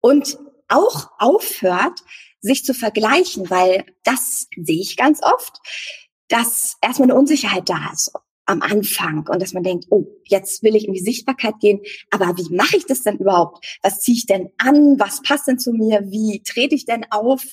und 0.00 0.38
auch 0.68 1.10
aufhört, 1.18 2.00
sich 2.40 2.64
zu 2.64 2.72
vergleichen, 2.72 3.50
weil 3.50 3.84
das 4.04 4.46
sehe 4.56 4.80
ich 4.80 4.96
ganz 4.96 5.22
oft, 5.22 5.58
dass 6.28 6.76
erstmal 6.80 7.10
eine 7.10 7.18
Unsicherheit 7.18 7.68
da 7.68 7.90
ist 7.92 8.12
am 8.50 8.62
Anfang 8.62 9.26
und 9.28 9.40
dass 9.40 9.52
man 9.52 9.62
denkt, 9.62 9.86
oh, 9.90 10.06
jetzt 10.24 10.62
will 10.62 10.76
ich 10.76 10.86
in 10.86 10.94
die 10.94 11.00
Sichtbarkeit 11.00 11.54
gehen, 11.60 11.80
aber 12.10 12.36
wie 12.36 12.54
mache 12.54 12.76
ich 12.76 12.86
das 12.86 13.02
denn 13.02 13.18
überhaupt? 13.18 13.64
Was 13.82 14.00
ziehe 14.00 14.16
ich 14.16 14.26
denn 14.26 14.50
an? 14.58 14.98
Was 14.98 15.22
passt 15.22 15.46
denn 15.46 15.58
zu 15.58 15.72
mir? 15.72 16.10
Wie 16.10 16.42
trete 16.42 16.74
ich 16.74 16.84
denn 16.84 17.06
auf? 17.10 17.44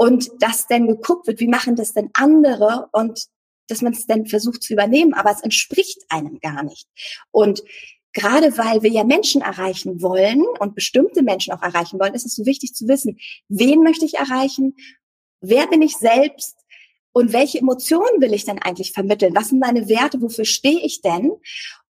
und 0.00 0.30
dass 0.38 0.66
dann 0.66 0.88
geguckt 0.88 1.26
wird, 1.26 1.40
wie 1.40 1.46
machen 1.46 1.76
das 1.76 1.92
denn 1.92 2.08
andere 2.14 2.88
und 2.92 3.26
dass 3.68 3.82
man 3.82 3.92
es 3.92 4.06
dann 4.06 4.24
versucht 4.24 4.62
zu 4.62 4.72
übernehmen, 4.72 5.12
aber 5.12 5.30
es 5.30 5.42
entspricht 5.42 6.06
einem 6.08 6.40
gar 6.40 6.62
nicht. 6.62 6.88
Und 7.32 7.62
gerade 8.14 8.56
weil 8.56 8.82
wir 8.82 8.88
ja 8.88 9.04
Menschen 9.04 9.42
erreichen 9.42 10.00
wollen 10.00 10.42
und 10.58 10.74
bestimmte 10.74 11.22
Menschen 11.22 11.52
auch 11.52 11.60
erreichen 11.60 12.00
wollen, 12.00 12.14
ist 12.14 12.24
es 12.24 12.34
so 12.34 12.46
wichtig 12.46 12.72
zu 12.72 12.88
wissen, 12.88 13.18
wen 13.48 13.82
möchte 13.82 14.06
ich 14.06 14.14
erreichen, 14.14 14.74
wer 15.42 15.66
bin 15.66 15.82
ich 15.82 15.98
selbst 15.98 16.56
und 17.12 17.32
welche 17.32 17.58
Emotionen 17.58 18.20
will 18.20 18.34
ich 18.34 18.44
denn 18.44 18.60
eigentlich 18.60 18.92
vermitteln? 18.92 19.34
Was 19.34 19.48
sind 19.48 19.60
meine 19.60 19.88
Werte? 19.88 20.20
Wofür 20.20 20.44
stehe 20.44 20.80
ich 20.80 21.00
denn? 21.00 21.32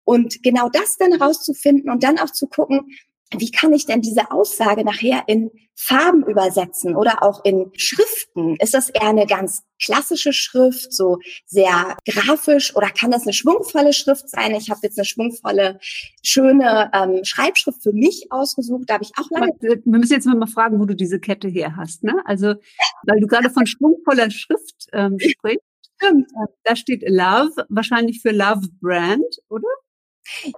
Und 0.03 0.41
genau 0.43 0.69
das 0.69 0.97
dann 0.97 1.11
herauszufinden 1.11 1.91
und 1.91 2.03
dann 2.03 2.17
auch 2.17 2.31
zu 2.31 2.47
gucken, 2.47 2.95
wie 3.37 3.51
kann 3.51 3.73
ich 3.73 3.85
denn 3.85 4.01
diese 4.01 4.31
Aussage 4.31 4.83
nachher 4.83 5.23
in 5.27 5.51
Farben 5.75 6.23
übersetzen 6.25 6.95
oder 6.95 7.21
auch 7.23 7.45
in 7.45 7.71
Schriften? 7.75 8.55
Ist 8.55 8.73
das 8.73 8.89
eher 8.89 9.09
eine 9.09 9.27
ganz 9.27 9.63
klassische 9.81 10.33
Schrift, 10.33 10.91
so 10.91 11.19
sehr 11.45 11.95
grafisch, 12.05 12.75
oder 12.75 12.89
kann 12.89 13.11
das 13.11 13.23
eine 13.23 13.33
schwungvolle 13.33 13.93
Schrift 13.93 14.29
sein? 14.29 14.55
Ich 14.55 14.69
habe 14.69 14.79
jetzt 14.83 14.97
eine 14.97 15.05
schwungvolle, 15.05 15.79
schöne 16.23 16.89
ähm, 16.93 17.23
Schreibschrift 17.23 17.83
für 17.83 17.93
mich 17.93 18.31
ausgesucht. 18.31 18.83
Da 18.87 18.95
habe 18.95 19.03
ich 19.03 19.11
auch 19.17 19.29
lange. 19.29 19.53
Wir 19.59 19.79
müssen 19.85 20.13
jetzt 20.13 20.25
mal 20.25 20.47
fragen, 20.47 20.79
wo 20.79 20.85
du 20.85 20.95
diese 20.95 21.19
Kette 21.19 21.47
her 21.47 21.75
hast. 21.77 22.03
Ne? 22.03 22.15
Also, 22.25 22.55
weil 23.03 23.19
du 23.19 23.27
gerade 23.27 23.49
von 23.51 23.67
schwungvoller 23.67 24.31
Schrift 24.31 24.87
ähm, 24.91 25.17
sprichst. 25.19 25.63
Stimmt. 26.01 26.31
Äh, 26.31 26.47
da 26.63 26.75
steht 26.75 27.03
Love, 27.07 27.65
wahrscheinlich 27.69 28.21
für 28.21 28.31
Love 28.31 28.67
Brand, 28.81 29.39
oder? 29.49 29.67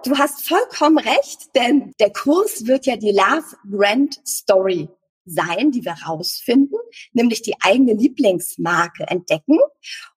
Du 0.04 0.16
hast 0.18 0.46
vollkommen 0.46 0.98
recht, 0.98 1.54
denn 1.54 1.92
der 1.98 2.12
Kurs 2.12 2.66
wird 2.66 2.86
ja 2.86 2.96
die 2.96 3.12
Love 3.12 3.56
Brand 3.64 4.20
Story 4.26 4.88
sein, 5.24 5.70
die 5.70 5.84
wir 5.84 5.96
rausfinden, 6.06 6.78
nämlich 7.12 7.42
die 7.42 7.54
eigene 7.60 7.94
Lieblingsmarke 7.94 9.04
entdecken. 9.08 9.58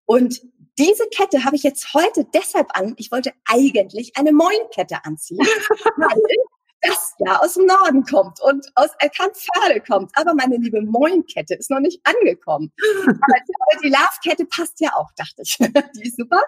Und 0.05 0.41
diese 0.77 1.07
Kette 1.07 1.45
habe 1.45 1.55
ich 1.55 1.63
jetzt 1.63 1.93
heute 1.93 2.25
deshalb 2.33 2.77
an. 2.77 2.95
Ich 2.97 3.11
wollte 3.11 3.31
eigentlich 3.45 4.17
eine 4.17 4.33
Moin-Kette 4.33 5.05
anziehen, 5.05 5.39
weil 5.97 6.21
ja 7.19 7.39
aus 7.41 7.53
dem 7.55 7.65
Norden 7.65 8.03
kommt 8.03 8.41
und 8.41 8.65
aus 8.75 8.89
Erkanförde 8.99 9.81
kommt. 9.87 10.11
Aber 10.15 10.33
meine 10.33 10.57
liebe 10.57 10.81
Moin-Kette 10.81 11.55
ist 11.55 11.69
noch 11.69 11.79
nicht 11.79 12.01
angekommen. 12.03 12.71
Aber 13.05 13.79
die 13.83 13.89
Love-Kette 13.89 14.45
passt 14.45 14.79
ja 14.79 14.91
auch, 14.95 15.11
dachte 15.15 15.41
ich. 15.43 15.57
Die 15.95 16.07
ist 16.07 16.17
super. 16.17 16.41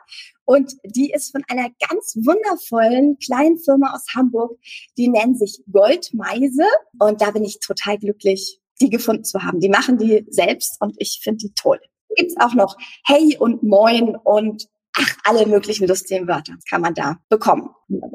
Und 0.45 0.73
die 0.85 1.11
ist 1.11 1.31
von 1.31 1.43
einer 1.49 1.69
ganz 1.89 2.15
wundervollen 2.15 3.17
kleinen 3.19 3.57
Firma 3.59 3.93
aus 3.93 4.05
Hamburg. 4.15 4.57
Die 4.97 5.09
nennt 5.09 5.37
sich 5.37 5.61
Goldmeise. 5.71 6.65
Und 6.99 7.21
da 7.21 7.31
bin 7.31 7.43
ich 7.43 7.59
total 7.59 7.97
glücklich, 7.97 8.61
die 8.79 8.89
gefunden 8.89 9.25
zu 9.25 9.43
haben. 9.43 9.59
Die 9.59 9.69
machen 9.69 9.97
die 9.97 10.25
selbst 10.29 10.79
und 10.81 10.95
ich 10.99 11.19
finde 11.21 11.47
die 11.47 11.53
toll. 11.53 11.79
Gibt's 12.15 12.37
auch 12.39 12.53
noch 12.53 12.77
Hey 13.05 13.37
und 13.37 13.63
Moin 13.63 14.15
und 14.15 14.67
ach, 14.97 15.17
alle 15.23 15.45
möglichen 15.45 15.87
lustigen 15.87 16.27
Wörter 16.27 16.53
kann 16.69 16.81
man 16.81 16.93
da 16.93 17.17
bekommen. 17.29 17.69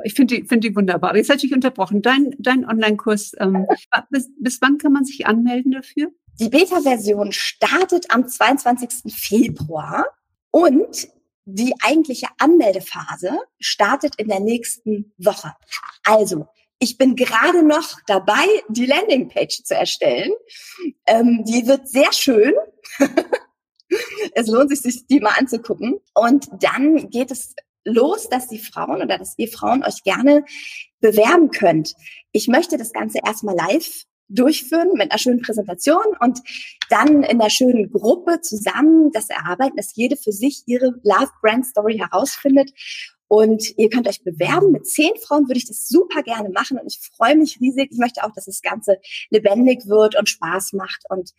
Ich 0.05 0.15
finde 0.15 0.37
die, 0.37 0.47
finde 0.47 0.69
die 0.69 0.77
wunderbar. 0.77 1.17
Jetzt 1.17 1.31
hätte 1.31 1.47
ich 1.47 1.55
unterbrochen. 1.55 2.03
Dein, 2.03 2.35
dein 2.39 2.69
Online-Kurs, 2.69 3.33
ähm, 3.39 3.67
bis, 4.11 4.31
bis 4.39 4.61
wann 4.61 4.79
kann 4.79 4.93
man 4.93 5.05
sich 5.05 5.27
anmelden 5.27 5.73
dafür? 5.73 6.11
Die 6.41 6.49
Beta-Version 6.49 7.33
startet 7.33 8.07
am 8.11 8.27
22. 8.27 9.13
Februar 9.15 10.07
und 10.51 11.09
die 11.45 11.75
eigentliche 11.83 12.29
Anmeldephase 12.39 13.39
startet 13.59 14.15
in 14.17 14.29
der 14.29 14.41
nächsten 14.41 15.13
Woche. 15.19 15.53
Also, 16.05 16.47
ich 16.79 16.99
bin 16.99 17.15
gerade 17.15 17.63
noch 17.63 18.01
dabei, 18.07 18.45
die 18.69 18.87
Landingpage 18.87 19.63
zu 19.63 19.75
erstellen. 19.75 20.33
Ähm, 21.07 21.45
die 21.45 21.67
wird 21.67 21.89
sehr 21.89 22.13
schön. 22.13 22.53
es 24.35 24.47
lohnt 24.49 24.71
sich, 24.71 24.81
sich 24.81 25.07
die 25.07 25.21
mal 25.21 25.35
anzugucken. 25.39 26.01
Und 26.15 26.49
dann 26.61 27.11
geht 27.11 27.31
es 27.31 27.55
los, 27.85 28.29
dass 28.29 28.49
die 28.49 28.59
Frauen 28.59 29.03
oder 29.03 29.19
dass 29.19 29.35
ihr 29.39 29.49
Frauen 29.49 29.85
euch 29.85 30.03
gerne 30.03 30.45
bewerben 31.01 31.51
könnt. 31.51 31.95
Ich 32.33 32.49
möchte 32.49 32.77
das 32.77 32.93
Ganze 32.93 33.19
erstmal 33.25 33.57
live 33.57 34.05
durchführen 34.29 34.93
mit 34.95 35.11
einer 35.11 35.19
schönen 35.19 35.43
Präsentation 35.43 36.05
und 36.21 36.41
dann 36.89 37.23
in 37.23 37.41
einer 37.41 37.51
schönen 37.51 37.91
Gruppe 37.91 38.41
zusammen 38.41 39.11
das 39.13 39.29
erarbeiten, 39.29 39.77
dass 39.77 39.95
jede 39.95 40.17
für 40.17 40.33
sich 40.33 40.63
ihre 40.67 40.95
Love 41.03 41.31
Brand 41.43 41.67
Story 41.67 41.99
herausfindet. 41.99 42.71
Und 43.33 43.79
ihr 43.79 43.89
könnt 43.89 44.07
euch 44.07 44.23
bewerben. 44.23 44.73
Mit 44.73 44.87
zehn 44.87 45.17
Frauen 45.17 45.49
würde 45.49 45.57
ich 45.57 45.67
das 45.67 45.89
super 45.89 46.23
gerne 46.23 46.51
machen 46.51 46.79
und 46.79 46.87
ich 46.87 47.01
freue 47.17 47.35
mich 47.35 47.59
riesig. 47.63 47.89
Ich 47.91 47.97
möchte 47.97 48.25
auch, 48.25 48.33
dass 48.35 48.45
das 48.45 48.61
Ganze 48.61 48.99
lebendig 49.31 49.87
wird 49.87 50.19
und 50.19 50.29
Spaß 50.29 50.75
macht 50.75 51.05
und 51.09 51.33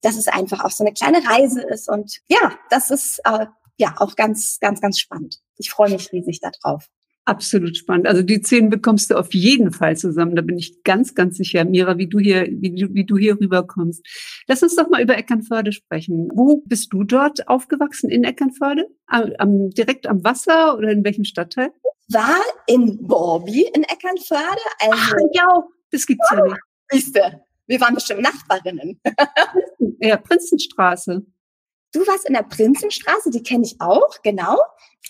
dass 0.00 0.16
es 0.16 0.26
einfach 0.26 0.64
auch 0.64 0.70
so 0.70 0.82
eine 0.82 0.94
kleine 0.94 1.18
Reise 1.22 1.60
ist. 1.60 1.90
Und 1.90 2.22
ja, 2.28 2.58
das 2.70 2.90
ist 2.90 3.20
äh, 3.24 3.44
ja 3.76 3.94
auch 3.98 4.16
ganz, 4.16 4.58
ganz, 4.58 4.80
ganz 4.80 4.98
spannend. 4.98 5.42
Ich 5.58 5.68
freue 5.68 5.90
mich 5.90 6.12
riesig 6.12 6.40
darauf. 6.40 6.88
Absolut 7.26 7.74
spannend. 7.76 8.06
Also 8.06 8.20
die 8.22 8.42
zehn 8.42 8.68
bekommst 8.68 9.10
du 9.10 9.16
auf 9.16 9.32
jeden 9.32 9.72
Fall 9.72 9.96
zusammen. 9.96 10.36
Da 10.36 10.42
bin 10.42 10.58
ich 10.58 10.82
ganz, 10.84 11.14
ganz 11.14 11.38
sicher, 11.38 11.64
Mira, 11.64 11.96
wie 11.96 12.06
du 12.06 12.18
hier, 12.18 12.46
wie 12.50 12.74
du, 12.74 12.92
wie 12.92 13.04
du 13.04 13.16
hier 13.16 13.40
rüberkommst. 13.40 14.06
Lass 14.46 14.62
uns 14.62 14.76
doch 14.76 14.90
mal 14.90 15.02
über 15.02 15.16
Eckernförde 15.16 15.72
sprechen. 15.72 16.28
Wo 16.34 16.62
bist 16.66 16.92
du 16.92 17.02
dort 17.02 17.48
aufgewachsen 17.48 18.10
in 18.10 18.24
Eckernförde? 18.24 18.86
Am, 19.06 19.32
am, 19.38 19.70
direkt 19.70 20.06
am 20.06 20.22
Wasser 20.22 20.76
oder 20.76 20.90
in 20.90 21.02
welchem 21.02 21.24
Stadtteil? 21.24 21.70
War 22.08 22.42
in 22.66 23.06
Borby 23.06 23.70
in 23.74 23.84
Eckernförde. 23.84 24.60
Also, 24.80 24.94
Ach, 24.94 25.14
ja, 25.32 25.64
das 25.92 26.04
gibt's 26.04 26.28
ja 26.30 26.44
nicht. 26.44 26.56
Siehste, 26.90 27.40
wir 27.66 27.80
waren 27.80 27.94
bestimmt 27.94 28.20
Nachbarinnen. 28.20 29.00
ja, 30.00 30.18
Prinzenstraße. 30.18 31.24
Du 31.92 32.00
warst 32.00 32.26
in 32.28 32.34
der 32.34 32.42
Prinzenstraße, 32.42 33.30
die 33.30 33.42
kenne 33.42 33.64
ich 33.64 33.80
auch, 33.80 34.20
genau. 34.22 34.58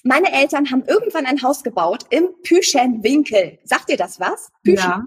Meine 0.03 0.33
Eltern 0.33 0.71
haben 0.71 0.85
irgendwann 0.87 1.27
ein 1.27 1.43
Haus 1.43 1.63
gebaut 1.63 2.05
im 2.11 2.29
Püschenwinkel. 2.43 3.59
Sagt 3.65 3.89
dir 3.89 3.97
das 3.97 4.21
was? 4.21 4.51
Püschen. 4.63 4.91
Ja. 4.91 5.07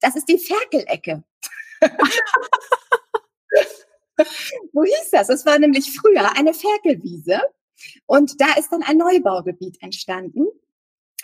Das 0.00 0.16
ist 0.16 0.28
die 0.28 0.38
Ferkelecke. 0.38 1.24
Wo 4.72 4.84
hieß 4.84 5.10
das? 5.12 5.28
Es 5.28 5.46
war 5.46 5.58
nämlich 5.58 5.92
früher 5.92 6.36
eine 6.36 6.54
Ferkelwiese. 6.54 7.40
Und 8.06 8.40
da 8.40 8.54
ist 8.58 8.70
dann 8.70 8.82
ein 8.82 8.96
Neubaugebiet 8.96 9.80
entstanden. 9.82 10.46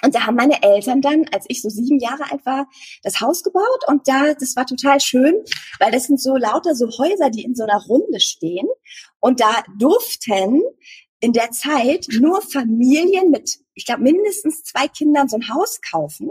Und 0.03 0.15
da 0.15 0.27
haben 0.27 0.37
meine 0.37 0.63
Eltern 0.63 1.01
dann, 1.01 1.25
als 1.33 1.47
ich 1.49 1.63
so 1.63 1.69
sieben 1.69 1.99
Jahre 1.99 2.31
alt 2.31 2.45
war, 2.45 2.69
das 3.03 3.21
Haus 3.21 3.43
gebaut. 3.43 3.85
Und 3.87 4.07
da, 4.07 4.35
das 4.35 4.55
war 4.55 4.67
total 4.67 5.01
schön, 5.01 5.35
weil 5.79 5.93
das 5.93 6.05
sind 6.05 6.21
so 6.21 6.37
lauter 6.37 6.75
so 6.75 6.87
Häuser, 6.87 7.31
die 7.31 7.45
in 7.45 7.55
so 7.55 7.65
einer 7.65 7.83
Runde 7.87 8.21
stehen. 8.21 8.69
Und 9.21 9.41
da 9.41 9.65
durften 9.79 10.63
in 11.25 11.33
der 11.33 11.51
Zeit 11.53 12.07
nur 12.11 12.43
Familien 12.43 13.31
mit, 13.31 13.59
ich 13.73 13.87
glaube, 13.87 14.03
mindestens 14.03 14.63
zwei 14.63 14.89
Kindern 14.89 15.27
so 15.27 15.37
ein 15.37 15.49
Haus 15.49 15.81
kaufen. 15.81 16.31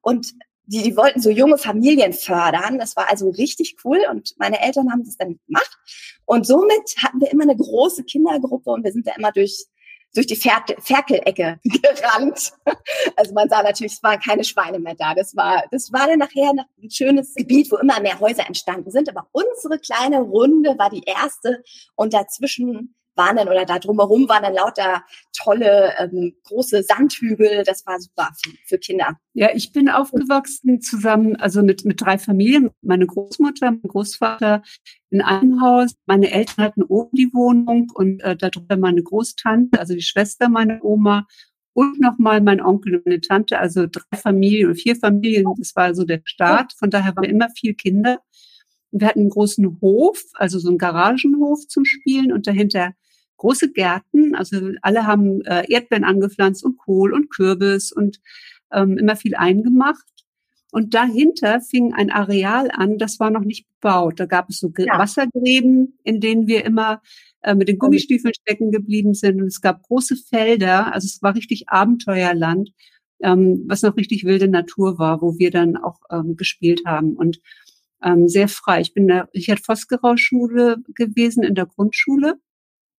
Und 0.00 0.32
die, 0.64 0.82
die 0.82 0.96
wollten 0.96 1.20
so 1.20 1.28
junge 1.28 1.58
Familien 1.58 2.14
fördern. 2.14 2.78
Das 2.78 2.96
war 2.96 3.10
also 3.10 3.28
richtig 3.28 3.76
cool. 3.84 3.98
Und 4.10 4.34
meine 4.38 4.62
Eltern 4.62 4.90
haben 4.90 5.04
das 5.04 5.18
dann 5.18 5.38
gemacht. 5.46 5.78
Und 6.24 6.46
somit 6.46 6.94
hatten 7.02 7.20
wir 7.20 7.30
immer 7.30 7.42
eine 7.42 7.56
große 7.56 8.04
Kindergruppe 8.04 8.70
und 8.70 8.82
wir 8.82 8.92
sind 8.92 9.06
da 9.06 9.12
immer 9.14 9.30
durch 9.30 9.66
durch 10.14 10.26
die 10.26 10.36
Fer 10.36 10.64
Ferkelecke 10.78 11.60
gerannt. 11.64 12.52
Also 13.14 13.32
man 13.32 13.48
sah 13.48 13.62
natürlich, 13.62 13.92
es 13.92 14.02
waren 14.02 14.18
keine 14.18 14.42
Schweine 14.42 14.80
mehr 14.80 14.96
da. 14.96 15.14
Das 15.14 15.36
war, 15.36 15.62
das 15.70 15.92
war 15.92 16.08
dann 16.08 16.18
nachher 16.18 16.50
ein 16.50 16.90
schönes 16.90 17.34
Gebiet, 17.34 17.70
wo 17.70 17.76
immer 17.76 18.00
mehr 18.00 18.18
Häuser 18.18 18.44
entstanden 18.46 18.90
sind. 18.90 19.08
Aber 19.08 19.28
unsere 19.30 19.78
kleine 19.78 20.20
Runde 20.20 20.76
war 20.78 20.90
die 20.90 21.04
erste 21.04 21.62
und 21.94 22.12
dazwischen 22.12 22.96
waren 23.14 23.36
dann 23.36 23.48
oder 23.48 23.64
da 23.64 23.78
drumherum 23.78 24.28
waren 24.28 24.42
dann 24.42 24.54
lauter 24.54 25.04
tolle 25.36 25.94
ähm, 25.98 26.34
große 26.44 26.82
Sandhügel. 26.82 27.62
Das 27.64 27.86
war 27.86 28.00
super 28.00 28.30
für, 28.42 28.50
für, 28.66 28.78
Kinder. 28.78 29.18
Ja, 29.34 29.50
ich 29.54 29.72
bin 29.72 29.88
aufgewachsen 29.88 30.80
zusammen, 30.80 31.36
also 31.36 31.62
mit 31.62 31.84
mit 31.84 32.00
drei 32.00 32.18
Familien. 32.18 32.70
Meine 32.82 33.06
Großmutter, 33.06 33.70
mein 33.70 33.82
Großvater 33.82 34.62
in 35.10 35.22
einem 35.22 35.60
Haus. 35.60 35.94
Meine 36.06 36.30
Eltern 36.30 36.64
hatten 36.64 36.82
oben 36.82 37.16
die 37.16 37.32
Wohnung 37.32 37.90
und 37.94 38.20
äh, 38.22 38.36
darunter 38.36 38.76
meine 38.76 39.02
Großtante, 39.02 39.78
also 39.78 39.94
die 39.94 40.02
Schwester 40.02 40.48
meiner 40.48 40.84
Oma 40.84 41.26
und 41.72 42.00
nochmal 42.00 42.40
mein 42.40 42.60
Onkel 42.60 42.96
und 42.96 43.06
meine 43.06 43.20
Tante, 43.20 43.58
also 43.58 43.86
drei 43.86 44.16
Familien 44.16 44.74
vier 44.74 44.96
Familien. 44.96 45.46
Das 45.58 45.74
war 45.76 45.94
so 45.94 46.04
der 46.04 46.20
Start. 46.24 46.72
Von 46.78 46.90
daher 46.90 47.14
waren 47.16 47.24
immer 47.24 47.48
vier 47.50 47.74
Kinder. 47.74 48.20
Wir 48.92 49.08
hatten 49.08 49.20
einen 49.20 49.30
großen 49.30 49.80
Hof, 49.80 50.22
also 50.34 50.58
so 50.58 50.68
einen 50.68 50.78
Garagenhof 50.78 51.66
zum 51.68 51.84
Spielen 51.84 52.32
und 52.32 52.46
dahinter 52.46 52.92
große 53.36 53.72
Gärten. 53.72 54.34
Also 54.34 54.72
alle 54.82 55.06
haben 55.06 55.42
äh, 55.42 55.64
Erdbeeren 55.68 56.04
angepflanzt 56.04 56.64
und 56.64 56.78
Kohl 56.78 57.12
und 57.12 57.30
Kürbis 57.30 57.92
und 57.92 58.20
ähm, 58.72 58.98
immer 58.98 59.16
viel 59.16 59.34
eingemacht. 59.34 60.04
Und 60.72 60.94
dahinter 60.94 61.60
fing 61.60 61.92
ein 61.94 62.10
Areal 62.10 62.70
an, 62.72 62.98
das 62.98 63.18
war 63.18 63.30
noch 63.30 63.44
nicht 63.44 63.66
bebaut. 63.80 64.20
Da 64.20 64.26
gab 64.26 64.50
es 64.50 64.60
so 64.60 64.72
ja. 64.78 64.98
Wassergräben, 64.98 65.98
in 66.04 66.20
denen 66.20 66.46
wir 66.46 66.64
immer 66.64 67.02
äh, 67.42 67.54
mit 67.54 67.68
den. 67.68 67.78
Gummistiefeln 67.78 68.34
stecken 68.34 68.70
geblieben 68.70 69.14
sind. 69.14 69.40
Und 69.40 69.48
es 69.48 69.60
gab 69.60 69.82
große 69.82 70.16
Felder, 70.16 70.92
also 70.94 71.06
es 71.06 71.22
war 71.22 71.34
richtig 71.34 71.68
Abenteuerland, 71.68 72.70
ähm, 73.20 73.64
was 73.66 73.82
noch 73.82 73.96
richtig 73.96 74.24
wilde 74.24 74.48
Natur 74.48 74.98
war, 74.98 75.22
wo 75.22 75.38
wir 75.38 75.50
dann 75.50 75.76
auch 75.76 76.00
ähm, 76.10 76.36
gespielt 76.36 76.82
haben. 76.86 77.14
Und 77.14 77.40
ähm, 78.02 78.28
sehr 78.28 78.48
frei. 78.48 78.80
Ich 78.80 78.94
bin 78.94 79.04
in 79.04 79.08
der 79.08 79.28
Richard-Vosgerau-Schule 79.34 80.78
gewesen, 80.94 81.42
in 81.42 81.54
der 81.54 81.66
Grundschule. 81.66 82.40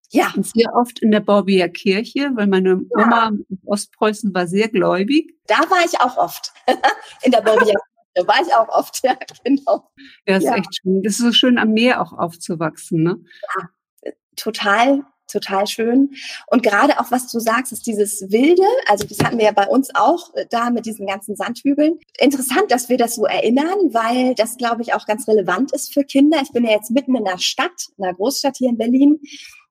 Ja. 0.10 0.34
Und 0.36 0.46
sehr 0.46 0.74
oft 0.76 1.00
in 1.00 1.12
der 1.12 1.22
Borbier 1.22 1.70
Kirche, 1.70 2.32
weil 2.36 2.48
meine 2.48 2.82
ja. 2.98 3.06
Oma 3.06 3.28
in 3.30 3.60
Ostpreußen 3.66 4.34
war 4.34 4.46
sehr 4.46 4.68
gläubig. 4.68 5.34
Da 5.48 5.60
war 5.70 5.86
ich 5.86 6.00
auch 6.02 6.18
oft. 6.18 6.54
in 7.24 7.32
der 7.32 7.42
Borbier 7.42 7.74
Kirche 7.74 8.28
war 8.28 8.42
ich 8.42 8.54
auch 8.54 8.68
oft, 8.68 9.02
ja, 9.04 9.18
genau. 9.44 9.90
Ja, 10.28 10.38
ist 10.38 10.44
ja. 10.44 10.56
echt 10.56 10.76
schön. 10.76 11.02
Das 11.02 11.14
ist 11.14 11.20
so 11.20 11.32
schön 11.32 11.58
am 11.58 11.72
Meer 11.72 12.02
auch 12.02 12.12
aufzuwachsen, 12.12 13.04
ne? 13.04 13.20
Ja, 13.56 14.12
total 14.36 15.04
total 15.32 15.68
schön. 15.68 16.12
Und 16.48 16.64
gerade 16.64 17.00
auch, 17.00 17.12
was 17.12 17.32
du 17.32 17.40
sagst, 17.40 17.72
ist 17.72 17.88
dieses 17.88 18.30
Wilde, 18.30 18.64
also 18.88 19.06
das 19.06 19.20
hatten 19.20 19.38
wir 19.38 19.46
ja 19.46 19.52
bei 19.52 19.68
uns 19.68 19.90
auch 19.96 20.34
äh, 20.36 20.46
da 20.50 20.70
mit 20.70 20.86
diesen 20.86 21.08
ganzen 21.08 21.36
Sandhügeln. 21.36 22.00
Interessant, 22.20 22.70
dass 22.70 22.90
wir 22.90 22.98
das 22.98 23.16
so 23.16 23.26
erinnern, 23.26 23.94
weil 23.94 24.36
das, 24.36 24.58
glaube 24.58 24.82
ich, 24.82 24.94
auch 24.94 25.06
ganz 25.06 25.28
relevant 25.28 25.74
ist 25.74 25.94
für 25.94 26.04
Kinder. 26.04 26.40
Ich 26.42 26.52
bin 26.52 26.64
ja 26.64 26.72
jetzt 26.72 26.92
mitten 26.92 27.16
in 27.16 27.28
einer 27.28 27.40
Stadt, 27.40 27.90
in 27.98 28.04
einer 28.04 28.14
Großstadt 28.14 28.58
hier 28.58 28.70
in 28.70 28.78
Berlin 28.78 29.20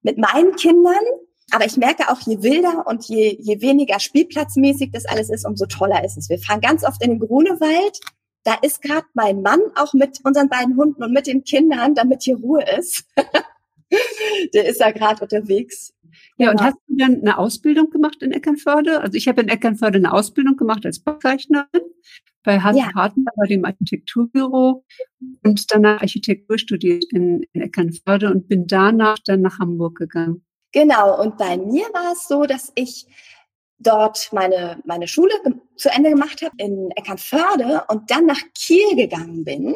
mit 0.03 0.19
meinen 0.19 0.57
Kindern. 0.57 0.95
Aber 1.53 1.67
ich 1.67 1.77
merke 1.77 2.09
auch, 2.11 2.21
je 2.21 2.43
wilder 2.43 2.87
und 2.87 3.07
je, 3.07 3.37
je 3.41 3.61
weniger 3.61 3.99
spielplatzmäßig 3.99 4.93
das 4.93 5.05
alles 5.07 5.31
ist, 5.31 5.45
umso 5.45 5.67
toller 5.67 6.05
ist 6.05 6.17
es. 6.17 6.29
Wir 6.29 6.39
fahren 6.39 6.61
ganz 6.61 6.85
oft 6.85 7.03
in 7.03 7.11
den 7.11 7.19
Grunewald. 7.19 7.99
Da 8.45 8.55
ist 8.63 8.83
gerade 8.83 9.07
mein 9.15 9.43
Mann 9.43 9.61
auch 9.75 9.93
mit 9.93 10.21
unseren 10.25 10.49
beiden 10.49 10.77
Hunden 10.77 11.03
und 11.03 11.13
mit 11.13 11.27
den 11.27 11.45
Kindern, 11.45 11.95
damit 11.95 12.23
hier 12.23 12.37
Ruhe 12.37 12.65
ist. 12.79 13.05
Der 14.55 14.69
ist 14.69 14.81
ja 14.81 14.91
gerade 14.91 15.23
unterwegs. 15.23 15.93
Ja, 16.37 16.51
und 16.51 16.57
genau. 16.57 16.71
hast 16.71 16.79
du 16.87 16.97
dann 16.97 17.21
eine 17.21 17.39
Ausbildung 17.39 17.91
gemacht 17.91 18.23
in 18.23 18.33
Eckernförde? 18.33 19.01
Also 19.01 19.17
ich 19.17 19.29
habe 19.29 19.43
in 19.43 19.49
Eckernförde 19.49 19.99
eine 19.99 20.13
Ausbildung 20.13 20.57
gemacht 20.57 20.85
als 20.87 21.01
Bauzeichnerin 21.01 21.83
bei 22.43 22.61
Hans 22.61 22.79
ja. 22.79 22.91
Partner 22.93 23.31
bei 23.37 23.47
dem 23.47 23.65
Architekturbüro 23.65 24.85
und 25.45 25.73
danach 25.73 26.01
Architektur 26.01 26.59
studiert 26.59 27.05
in, 27.11 27.43
in 27.53 27.63
Eckernförde 27.63 28.31
und 28.31 28.49
bin 28.49 28.67
danach 28.67 29.19
dann 29.25 29.43
nach 29.43 29.59
Hamburg 29.59 29.99
gegangen. 29.99 30.45
Genau, 30.73 31.21
und 31.21 31.37
bei 31.37 31.57
mir 31.57 31.85
war 31.93 32.13
es 32.13 32.29
so, 32.29 32.45
dass 32.45 32.73
ich 32.77 33.07
dort 33.79 34.29
meine, 34.33 34.81
meine 34.85 35.09
Schule 35.09 35.33
zu 35.77 35.91
Ende 35.91 36.11
gemacht 36.11 36.43
habe 36.43 36.55
in 36.59 36.91
Eckernförde 36.97 37.85
und 37.89 38.11
dann 38.11 38.27
nach 38.27 38.41
Kiel 38.55 38.95
gegangen 38.95 39.45
bin. 39.45 39.75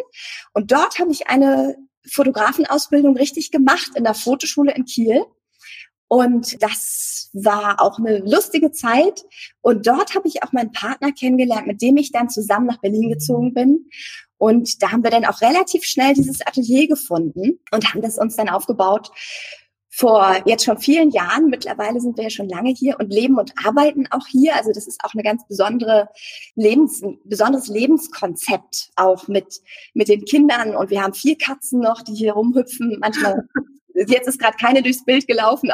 Und 0.52 0.70
dort 0.70 0.98
habe 0.98 1.10
ich 1.10 1.26
eine 1.28 1.76
Fotografenausbildung 2.10 3.16
richtig 3.16 3.50
gemacht 3.50 3.90
in 3.94 4.04
der 4.04 4.14
Fotoschule 4.14 4.74
in 4.74 4.84
Kiel. 4.84 5.24
Und 6.08 6.62
das 6.62 7.30
war 7.32 7.80
auch 7.80 7.98
eine 7.98 8.18
lustige 8.18 8.70
Zeit. 8.70 9.24
Und 9.62 9.86
dort 9.86 10.14
habe 10.14 10.28
ich 10.28 10.42
auch 10.42 10.52
meinen 10.52 10.72
Partner 10.72 11.12
kennengelernt, 11.12 11.66
mit 11.66 11.82
dem 11.82 11.96
ich 11.96 12.12
dann 12.12 12.28
zusammen 12.28 12.66
nach 12.66 12.80
Berlin 12.80 13.10
gezogen 13.10 13.54
bin. 13.54 13.88
Und 14.36 14.82
da 14.82 14.92
haben 14.92 15.02
wir 15.02 15.10
dann 15.10 15.24
auch 15.24 15.40
relativ 15.40 15.84
schnell 15.84 16.14
dieses 16.14 16.40
Atelier 16.46 16.86
gefunden 16.86 17.60
und 17.70 17.92
haben 17.92 18.02
das 18.02 18.18
uns 18.18 18.36
dann 18.36 18.48
aufgebaut 18.48 19.10
vor 19.96 20.42
jetzt 20.44 20.64
schon 20.64 20.78
vielen 20.78 21.10
Jahren. 21.10 21.46
Mittlerweile 21.46 22.00
sind 22.00 22.16
wir 22.16 22.24
ja 22.24 22.30
schon 22.30 22.48
lange 22.48 22.70
hier 22.70 22.98
und 22.98 23.12
leben 23.12 23.38
und 23.38 23.52
arbeiten 23.64 24.06
auch 24.10 24.26
hier. 24.26 24.56
Also 24.56 24.72
das 24.72 24.86
ist 24.86 25.00
auch 25.04 25.14
eine 25.14 25.22
ganz 25.22 25.46
besondere 25.46 26.08
Lebens, 26.56 27.02
besonderes 27.24 27.68
Lebenskonzept 27.68 28.90
auch 28.96 29.28
mit, 29.28 29.60
mit 29.94 30.08
den 30.08 30.24
Kindern. 30.24 30.74
Und 30.74 30.90
wir 30.90 31.02
haben 31.02 31.14
vier 31.14 31.38
Katzen 31.38 31.80
noch, 31.80 32.02
die 32.02 32.14
hier 32.14 32.32
rumhüpfen. 32.32 32.98
Manchmal 33.00 33.48
Jetzt 33.94 34.26
ist 34.26 34.40
gerade 34.40 34.56
keine 34.56 34.82
durchs 34.82 35.04
Bild 35.04 35.26
gelaufen. 35.28 35.70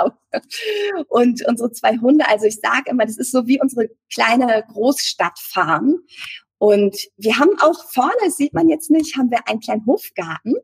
Und 1.08 1.46
unsere 1.46 1.72
zwei 1.72 1.96
Hunde, 1.96 2.28
also 2.28 2.44
ich 2.44 2.60
sage 2.60 2.90
immer, 2.90 3.06
das 3.06 3.16
ist 3.16 3.32
so 3.32 3.46
wie 3.46 3.60
unsere 3.60 3.88
kleine 4.12 4.62
Großstadtfarm. 4.68 6.00
Und 6.58 6.96
wir 7.16 7.38
haben 7.38 7.58
auch 7.62 7.90
vorne, 7.90 8.12
das 8.22 8.36
sieht 8.36 8.52
man 8.52 8.68
jetzt 8.68 8.90
nicht, 8.90 9.16
haben 9.16 9.30
wir 9.30 9.48
einen 9.48 9.60
kleinen 9.60 9.86
Hofgarten. 9.86 10.56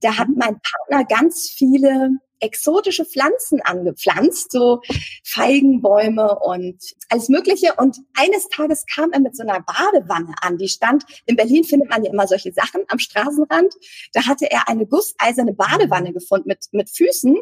Da 0.00 0.16
hat 0.16 0.28
mein 0.34 0.60
Partner 0.60 1.04
ganz 1.04 1.50
viele 1.50 2.10
exotische 2.40 3.04
Pflanzen 3.04 3.60
angepflanzt, 3.62 4.52
so 4.52 4.80
Feigenbäume 5.24 6.38
und 6.38 6.76
alles 7.08 7.28
Mögliche. 7.28 7.74
Und 7.76 7.98
eines 8.14 8.48
Tages 8.48 8.84
kam 8.86 9.12
er 9.12 9.20
mit 9.20 9.36
so 9.36 9.42
einer 9.42 9.60
Badewanne 9.60 10.34
an. 10.40 10.58
Die 10.58 10.68
stand, 10.68 11.04
in 11.26 11.36
Berlin 11.36 11.64
findet 11.64 11.90
man 11.90 12.04
ja 12.04 12.12
immer 12.12 12.26
solche 12.26 12.52
Sachen 12.52 12.82
am 12.88 12.98
Straßenrand. 12.98 13.74
Da 14.12 14.26
hatte 14.26 14.50
er 14.50 14.68
eine 14.68 14.86
gusseiserne 14.86 15.52
Badewanne 15.52 16.12
gefunden 16.12 16.48
mit, 16.48 16.66
mit 16.72 16.90
Füßen 16.90 17.36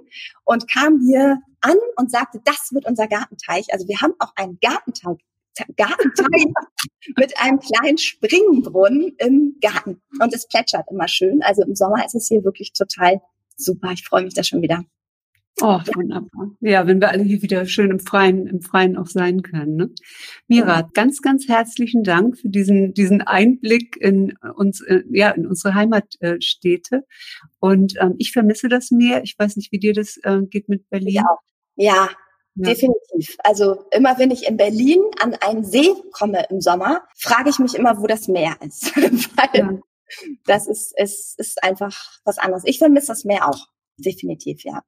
und 0.45 0.71
kam 0.71 1.01
hier 1.07 1.41
an 1.61 1.77
und 1.97 2.11
sagte, 2.11 2.41
das 2.45 2.73
wird 2.73 2.87
unser 2.87 3.09
Gartenteich. 3.09 3.67
Also 3.73 3.89
wir 3.89 4.01
haben 4.01 4.15
auch 4.19 4.33
einen 4.37 4.59
Gartenteich 4.61 5.19
Gartenteich 5.77 6.47
mit 7.17 7.39
einem 7.39 7.61
kleinen 7.61 7.99
Springbrunnen 7.99 9.15
im 9.19 9.57
Garten. 9.61 10.01
Und 10.21 10.35
es 10.35 10.47
plätschert 10.49 10.91
immer 10.91 11.09
schön. 11.09 11.43
Also 11.43 11.63
im 11.63 11.75
Sommer 11.75 12.05
ist 12.05 12.15
es 12.15 12.29
hier 12.29 12.45
wirklich 12.45 12.73
total 12.73 13.21
super. 13.57 13.93
Ich 13.93 14.05
freue 14.05 14.25
mich 14.25 14.35
da 14.35 14.43
schon 14.43 14.63
wieder. 14.63 14.85
Oh, 15.63 15.81
wunderbar. 15.95 16.51
Ja, 16.61 16.87
wenn 16.87 17.01
wir 17.01 17.09
alle 17.09 17.23
hier 17.23 17.41
wieder 17.41 17.65
schön 17.65 17.91
im 17.91 17.99
Freien, 17.99 18.47
im 18.47 18.61
Freien 18.61 18.99
auch 18.99 19.07
sein 19.07 19.41
können. 19.41 19.77
Ne? 19.77 19.91
Mira, 20.49 20.81
ja. 20.81 20.91
ganz, 20.93 21.23
ganz 21.23 21.49
herzlichen 21.49 22.05
Dank 22.05 22.37
für 22.37 22.51
diesen, 22.51 22.93
diesen 22.93 23.23
Einblick 23.23 23.97
in 23.97 24.37
uns, 24.57 24.83
äh, 24.83 25.03
ja, 25.11 25.31
in 25.31 25.47
unsere 25.47 25.75
Heimatstädte. 25.75 27.07
Und 27.59 27.95
ähm, 27.99 28.17
ich 28.19 28.33
vermisse 28.33 28.69
das 28.69 28.91
mehr. 28.91 29.23
Ich 29.23 29.35
weiß 29.39 29.57
nicht, 29.57 29.73
wie 29.73 29.79
dir 29.79 29.95
das 29.95 30.19
äh, 30.25 30.43
geht 30.43 30.69
mit 30.69 30.91
Berlin. 30.91 31.15
Ja, 31.15 31.39
ja, 31.77 32.11
ja. 32.57 32.71
Definitiv. 32.71 33.37
Also 33.45 33.85
immer 33.91 34.19
wenn 34.19 34.31
ich 34.31 34.49
in 34.49 34.57
Berlin 34.57 35.03
an 35.21 35.35
einen 35.35 35.63
See 35.65 35.93
komme 36.13 36.47
im 36.51 36.63
Sommer, 36.63 37.03
frage 37.17 37.51
ich 37.51 37.59
mich 37.59 37.75
immer, 37.75 38.01
wo 38.01 38.07
das 38.07 38.29
Meer 38.29 38.57
ist. 38.67 38.97
Weil 38.97 39.51
ja. 39.55 39.79
das 40.47 40.67
ist, 40.67 40.95
es 40.97 41.35
ist 41.37 41.63
einfach 41.63 41.95
was 42.25 42.39
anderes. 42.39 42.63
Ich 42.65 42.79
vermisse 42.79 43.09
das 43.09 43.25
Meer 43.25 43.47
auch. 43.49 43.69
Definitiv, 43.99 44.65
ja. 44.65 44.83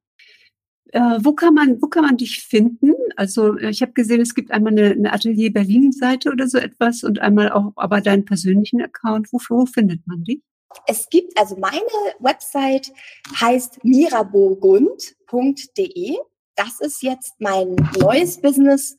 Äh, 0.91 1.19
wo 1.21 1.33
kann 1.33 1.53
man, 1.53 1.79
wo 1.81 1.87
kann 1.87 2.03
man 2.03 2.17
dich 2.17 2.41
finden? 2.41 2.95
Also 3.15 3.55
äh, 3.57 3.69
ich 3.69 3.83
habe 3.83 3.93
gesehen, 3.93 4.21
es 4.21 4.33
gibt 4.33 4.49
einmal 4.49 4.73
eine, 4.73 4.89
eine 4.91 5.13
Atelier 5.13 5.53
Berlin 5.53 5.91
Seite 5.91 6.31
oder 6.31 6.47
so 6.47 6.57
etwas 6.57 7.03
und 7.03 7.19
einmal 7.19 7.51
auch 7.51 7.73
aber 7.75 8.01
deinen 8.01 8.25
persönlichen 8.25 8.81
Account. 8.81 9.31
Wo, 9.31 9.39
wo 9.49 9.67
findet 9.67 10.07
man 10.07 10.23
dich? 10.23 10.41
Es 10.87 11.07
gibt 11.09 11.37
also 11.37 11.57
meine 11.57 11.83
Website 12.19 12.91
heißt 13.39 13.83
miraburgund.de 13.83 16.17
das 16.59 16.81
ist 16.81 17.01
jetzt 17.01 17.33
mein 17.39 17.75
neues 17.99 18.41
Business, 18.41 18.97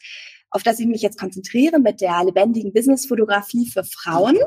auf 0.50 0.62
das 0.62 0.80
ich 0.80 0.86
mich 0.86 1.02
jetzt 1.02 1.18
konzentriere 1.18 1.78
mit 1.78 2.00
der 2.00 2.24
lebendigen 2.24 2.72
Businessfotografie 2.72 3.70
für 3.70 3.84
Frauen. 3.84 4.38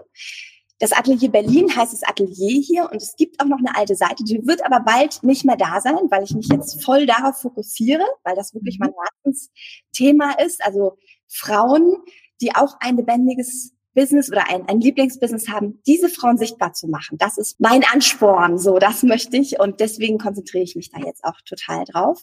Das 0.79 0.91
Atelier 0.91 1.29
Berlin 1.29 1.73
heißt 1.73 1.93
das 1.93 2.03
Atelier 2.03 2.59
hier 2.59 2.89
und 2.91 3.01
es 3.01 3.15
gibt 3.15 3.39
auch 3.39 3.45
noch 3.45 3.59
eine 3.59 3.77
alte 3.77 3.95
Seite, 3.95 4.23
die 4.23 4.45
wird 4.45 4.65
aber 4.65 4.79
bald 4.79 5.23
nicht 5.23 5.45
mehr 5.45 5.55
da 5.55 5.79
sein, 5.79 5.95
weil 6.09 6.23
ich 6.23 6.33
mich 6.33 6.47
jetzt 6.51 6.83
voll 6.83 7.05
darauf 7.05 7.39
fokussiere, 7.39 8.03
weil 8.23 8.35
das 8.35 8.53
wirklich 8.53 8.79
mein 8.79 8.91
Herzensthema 9.23 10.33
ist. 10.43 10.65
Also 10.65 10.97
Frauen, 11.27 11.97
die 12.41 12.55
auch 12.55 12.75
ein 12.79 12.97
lebendiges 12.97 13.72
Business 13.93 14.29
oder 14.29 14.49
ein, 14.49 14.67
ein 14.67 14.79
Lieblingsbusiness 14.79 15.49
haben, 15.49 15.81
diese 15.85 16.09
Frauen 16.09 16.37
sichtbar 16.37 16.73
zu 16.73 16.87
machen. 16.87 17.17
Das 17.17 17.37
ist 17.37 17.59
mein 17.59 17.83
Ansporn, 17.83 18.57
so 18.57 18.79
das 18.79 19.03
möchte 19.03 19.37
ich 19.37 19.59
und 19.59 19.79
deswegen 19.79 20.17
konzentriere 20.17 20.63
ich 20.63 20.75
mich 20.75 20.91
da 20.91 20.99
jetzt 20.99 21.23
auch 21.23 21.39
total 21.45 21.85
drauf. 21.85 22.21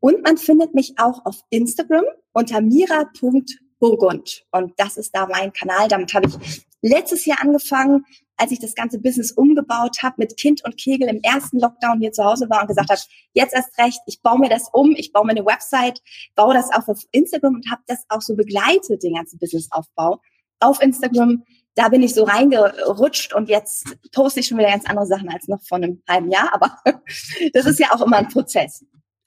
Und 0.00 0.22
man 0.22 0.36
findet 0.36 0.74
mich 0.74 0.94
auch 0.98 1.24
auf 1.24 1.40
Instagram 1.50 2.04
unter 2.32 2.60
mira.burgund 2.60 4.44
und 4.50 4.72
das 4.76 4.96
ist 4.96 5.14
da 5.14 5.26
mein 5.26 5.52
Kanal. 5.52 5.88
Damit 5.88 6.14
habe 6.14 6.28
ich 6.28 6.64
letztes 6.82 7.24
Jahr 7.24 7.40
angefangen, 7.40 8.04
als 8.36 8.50
ich 8.50 8.58
das 8.58 8.74
ganze 8.74 8.98
Business 8.98 9.32
umgebaut 9.32 10.02
habe 10.02 10.16
mit 10.18 10.36
Kind 10.36 10.64
und 10.64 10.76
Kegel 10.76 11.08
im 11.08 11.20
ersten 11.22 11.58
Lockdown 11.58 12.00
hier 12.00 12.12
zu 12.12 12.24
Hause 12.24 12.50
war 12.50 12.62
und 12.62 12.68
gesagt 12.68 12.90
habe, 12.90 13.00
jetzt 13.32 13.54
erst 13.54 13.78
recht, 13.78 14.00
ich 14.06 14.22
baue 14.22 14.38
mir 14.38 14.48
das 14.48 14.68
um, 14.72 14.94
ich 14.96 15.12
baue 15.12 15.24
mir 15.24 15.32
eine 15.32 15.46
Website, 15.46 16.02
baue 16.34 16.54
das 16.54 16.70
auch 16.72 16.88
auf 16.88 17.02
Instagram 17.12 17.54
und 17.54 17.70
habe 17.70 17.82
das 17.86 18.04
auch 18.08 18.20
so 18.20 18.34
begleitet, 18.34 19.02
den 19.02 19.14
ganzen 19.14 19.38
Businessaufbau 19.38 20.20
auf 20.60 20.80
Instagram. 20.80 21.44
Da 21.76 21.88
bin 21.88 22.02
ich 22.02 22.14
so 22.14 22.24
reingerutscht 22.24 23.34
und 23.34 23.48
jetzt 23.48 23.96
poste 24.12 24.40
ich 24.40 24.46
schon 24.46 24.58
wieder 24.58 24.70
ganz 24.70 24.86
andere 24.86 25.06
Sachen 25.06 25.28
als 25.28 25.48
noch 25.48 25.60
vor 25.62 25.76
einem 25.76 26.02
halben 26.08 26.30
Jahr. 26.30 26.50
Aber 26.52 26.78
das 27.52 27.66
ist 27.66 27.80
ja 27.80 27.88
auch 27.90 28.00
immer 28.00 28.18
ein 28.18 28.28
Prozess. 28.28 28.84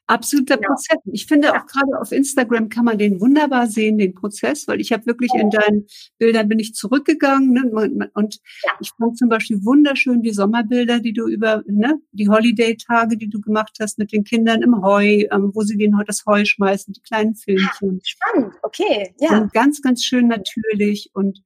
Absoluter 0.08 0.58
ja. 0.62 0.68
Prozess. 0.68 0.98
Ich 1.12 1.26
finde 1.26 1.52
auch 1.52 1.66
gerade 1.66 2.00
auf 2.00 2.12
Instagram 2.14 2.70
kann 2.70 2.86
man 2.86 2.98
den 2.98 3.20
wunderbar 3.20 3.68
sehen, 3.68 3.98
den 3.98 4.16
Prozess, 4.16 4.68
weil 4.68 4.80
ich 4.80 4.94
habe 4.94 5.06
wirklich 5.06 5.34
in 5.34 5.50
deinen 5.50 5.86
Bildern 6.18 6.48
bin 6.48 6.60
ich 6.60 6.74
zurückgegangen 6.74 7.52
ne, 7.52 8.10
und 8.14 8.40
ja. 8.64 8.72
ich 8.80 8.92
fand 8.98 9.18
zum 9.18 9.28
Beispiel 9.28 9.64
wunderschön 9.66 10.22
die 10.22 10.32
Sommerbilder, 10.32 11.00
die 11.00 11.12
du 11.12 11.28
über 11.28 11.62
ne, 11.68 12.00
die 12.14 12.30
Holiday-Tage, 12.30 13.18
die 13.18 13.30
du 13.30 13.42
gemacht 13.42 13.78
hast 13.82 14.00
mit 14.00 14.14
den 14.14 14.24
Kindern 14.24 14.62
im 14.62 14.82
Heu, 14.82 15.26
ähm, 15.30 15.52
wo 15.54 15.62
sie 15.62 15.78
den 15.78 15.96
das 16.08 16.26
Heu 16.26 16.46
schmeißen, 16.46 16.94
die 16.94 17.02
kleinen 17.02 17.36
Filmchen. 17.36 18.00
Spannend, 18.04 18.54
okay, 18.64 19.14
ja. 19.20 19.42
Und 19.42 19.52
ganz, 19.52 19.82
ganz 19.82 20.04
schön 20.04 20.28
natürlich 20.28 21.10
und 21.14 21.44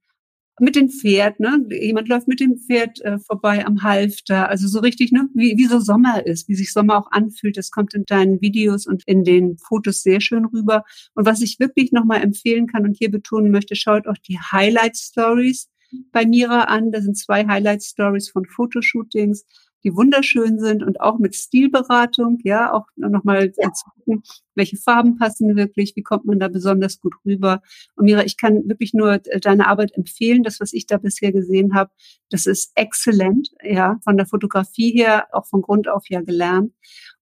mit 0.60 0.76
dem 0.76 0.90
Pferd, 0.90 1.40
ne? 1.40 1.64
Jemand 1.70 2.08
läuft 2.08 2.28
mit 2.28 2.40
dem 2.40 2.56
Pferd 2.56 3.00
äh, 3.02 3.18
vorbei 3.18 3.64
am 3.66 3.82
Halfter. 3.82 4.48
Also 4.48 4.68
so 4.68 4.80
richtig, 4.80 5.10
ne? 5.10 5.28
Wie, 5.34 5.56
wie 5.56 5.66
so 5.66 5.80
Sommer 5.80 6.26
ist, 6.26 6.48
wie 6.48 6.54
sich 6.54 6.72
Sommer 6.72 6.98
auch 6.98 7.10
anfühlt. 7.10 7.56
Das 7.56 7.70
kommt 7.70 7.94
in 7.94 8.04
deinen 8.04 8.40
Videos 8.40 8.86
und 8.86 9.02
in 9.06 9.24
den 9.24 9.56
Fotos 9.58 10.02
sehr 10.02 10.20
schön 10.20 10.44
rüber. 10.44 10.84
Und 11.14 11.26
was 11.26 11.40
ich 11.40 11.58
wirklich 11.58 11.92
nochmal 11.92 12.22
empfehlen 12.22 12.66
kann 12.66 12.84
und 12.84 12.96
hier 12.96 13.10
betonen 13.10 13.50
möchte, 13.50 13.76
schaut 13.76 14.06
auch 14.06 14.18
die 14.28 14.38
Highlight 14.38 14.96
Stories 14.96 15.68
bei 16.12 16.26
Mira 16.26 16.64
an. 16.64 16.92
Da 16.92 17.00
sind 17.00 17.16
zwei 17.16 17.46
Highlight 17.46 17.82
Stories 17.82 18.30
von 18.30 18.44
Fotoshootings 18.44 19.44
die 19.84 19.94
wunderschön 19.94 20.58
sind 20.58 20.82
und 20.82 21.00
auch 21.00 21.18
mit 21.18 21.34
Stilberatung, 21.34 22.38
ja, 22.44 22.72
auch 22.72 22.86
nochmal 22.96 23.52
ja. 23.56 23.72
zu 23.72 23.84
gucken, 23.90 24.22
welche 24.54 24.76
Farben 24.76 25.16
passen 25.18 25.56
wirklich, 25.56 25.94
wie 25.96 26.02
kommt 26.02 26.24
man 26.24 26.38
da 26.38 26.48
besonders 26.48 27.00
gut 27.00 27.14
rüber. 27.24 27.62
Und 27.96 28.04
Mira, 28.04 28.24
ich 28.24 28.36
kann 28.36 28.68
wirklich 28.68 28.94
nur 28.94 29.18
deine 29.18 29.66
Arbeit 29.66 29.92
empfehlen. 29.96 30.42
Das, 30.42 30.60
was 30.60 30.72
ich 30.72 30.86
da 30.86 30.98
bisher 30.98 31.32
gesehen 31.32 31.74
habe, 31.74 31.90
das 32.30 32.46
ist 32.46 32.72
exzellent, 32.74 33.50
ja, 33.62 33.98
von 34.04 34.16
der 34.16 34.26
Fotografie 34.26 34.92
her, 34.92 35.26
auch 35.32 35.46
von 35.46 35.62
Grund 35.62 35.88
auf 35.88 36.08
ja 36.08 36.20
gelernt. 36.20 36.72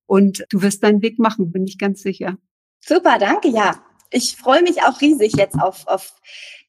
Und 0.07 0.45
du 0.51 0.63
wirst 0.63 0.83
deinen 0.83 1.03
Weg 1.03 1.19
machen, 1.19 1.53
bin 1.53 1.65
ich 1.67 1.79
ganz 1.79 2.03
sicher. 2.03 2.37
Super, 2.81 3.19
danke, 3.19 3.49
ja. 3.49 3.85
Ich 4.11 4.37
freue 4.37 4.63
mich 4.63 4.83
auch 4.83 5.01
riesig 5.01 5.35
jetzt 5.37 5.61
auf, 5.61 5.87
auf 5.87 6.15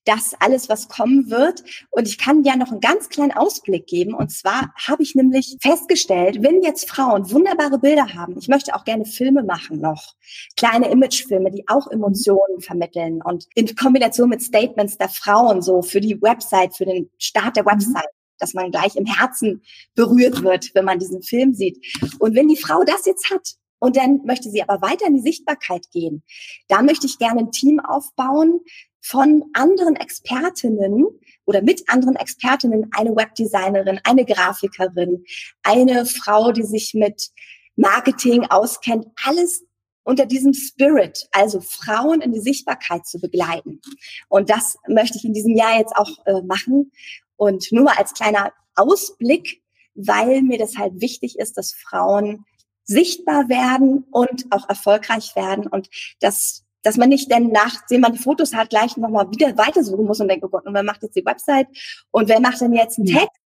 das 0.05 0.35
alles, 0.39 0.69
was 0.69 0.87
kommen 0.87 1.29
wird. 1.29 1.63
Und 1.89 2.07
ich 2.07 2.17
kann 2.17 2.43
ja 2.43 2.55
noch 2.55 2.71
einen 2.71 2.79
ganz 2.79 3.09
kleinen 3.09 3.31
Ausblick 3.31 3.87
geben. 3.87 4.13
Und 4.13 4.31
zwar 4.31 4.73
habe 4.75 5.03
ich 5.03 5.15
nämlich 5.15 5.57
festgestellt, 5.61 6.41
wenn 6.41 6.61
jetzt 6.61 6.89
Frauen 6.89 7.29
wunderbare 7.31 7.77
Bilder 7.77 8.13
haben, 8.13 8.37
ich 8.37 8.47
möchte 8.47 8.75
auch 8.75 8.83
gerne 8.83 9.05
Filme 9.05 9.43
machen 9.43 9.79
noch, 9.79 10.15
kleine 10.57 10.89
Imagefilme, 10.89 11.51
die 11.51 11.67
auch 11.67 11.89
Emotionen 11.91 12.61
vermitteln 12.61 13.21
und 13.23 13.47
in 13.55 13.75
Kombination 13.75 14.29
mit 14.29 14.41
Statements 14.41 14.97
der 14.97 15.09
Frauen 15.09 15.61
so 15.61 15.81
für 15.81 16.01
die 16.01 16.21
Website, 16.21 16.75
für 16.75 16.85
den 16.85 17.09
Start 17.17 17.55
der 17.57 17.65
Website 17.65 18.09
dass 18.39 18.55
man 18.55 18.71
gleich 18.71 18.95
im 18.95 19.05
Herzen 19.05 19.61
berührt 19.93 20.41
wird, 20.41 20.73
wenn 20.73 20.83
man 20.83 20.97
diesen 20.97 21.21
Film 21.21 21.53
sieht. 21.53 21.77
Und 22.17 22.33
wenn 22.33 22.47
die 22.47 22.57
Frau 22.57 22.83
das 22.83 23.05
jetzt 23.05 23.29
hat 23.29 23.55
und 23.81 23.97
dann 23.97 24.21
möchte 24.25 24.49
sie 24.49 24.61
aber 24.61 24.81
weiter 24.81 25.07
in 25.07 25.15
die 25.15 25.21
Sichtbarkeit 25.21 25.89
gehen, 25.91 26.23
da 26.67 26.81
möchte 26.81 27.07
ich 27.07 27.17
gerne 27.17 27.41
ein 27.41 27.51
Team 27.51 27.79
aufbauen, 27.79 28.61
von 29.01 29.43
anderen 29.53 29.95
Expertinnen 29.95 31.07
oder 31.45 31.63
mit 31.63 31.89
anderen 31.89 32.15
Expertinnen, 32.15 32.89
eine 32.91 33.15
Webdesignerin, 33.15 33.99
eine 34.03 34.25
Grafikerin, 34.25 35.25
eine 35.63 36.05
Frau, 36.05 36.51
die 36.51 36.63
sich 36.63 36.93
mit 36.93 37.31
Marketing 37.75 38.45
auskennt, 38.45 39.07
alles 39.25 39.65
unter 40.03 40.27
diesem 40.27 40.53
Spirit, 40.53 41.27
also 41.31 41.61
Frauen 41.61 42.21
in 42.21 42.31
die 42.31 42.39
Sichtbarkeit 42.39 43.07
zu 43.07 43.19
begleiten. 43.19 43.81
Und 44.29 44.49
das 44.51 44.77
möchte 44.87 45.17
ich 45.17 45.25
in 45.25 45.33
diesem 45.33 45.55
Jahr 45.55 45.79
jetzt 45.79 45.95
auch 45.95 46.25
äh, 46.25 46.41
machen. 46.43 46.91
Und 47.35 47.71
nur 47.71 47.85
mal 47.85 47.97
als 47.97 48.13
kleiner 48.13 48.53
Ausblick, 48.75 49.63
weil 49.95 50.43
mir 50.43 50.59
das 50.59 50.77
halt 50.77 51.01
wichtig 51.01 51.39
ist, 51.39 51.57
dass 51.57 51.73
Frauen 51.73 52.45
sichtbar 52.91 53.49
werden 53.49 54.05
und 54.11 54.45
auch 54.51 54.67
erfolgreich 54.69 55.35
werden 55.35 55.67
und 55.67 55.89
dass 56.19 56.65
dass 56.83 56.97
man 56.97 57.09
nicht 57.09 57.31
dann 57.31 57.51
nachdem 57.51 58.01
man 58.01 58.13
die 58.13 58.19
Fotos 58.19 58.55
hat, 58.55 58.71
gleich 58.71 58.97
nochmal 58.97 59.29
wieder 59.29 59.55
weitersuchen 59.55 60.05
muss 60.05 60.19
und 60.19 60.27
denkt, 60.27 60.43
oh 60.43 60.49
Gott, 60.49 60.65
und 60.65 60.73
wer 60.73 60.81
macht 60.81 61.03
jetzt 61.03 61.15
die 61.15 61.25
Website 61.25 61.67
und 62.09 62.27
wer 62.27 62.39
macht 62.39 62.59
denn 62.59 62.73
jetzt 62.73 62.97
einen 62.97 63.05
Text? 63.05 63.37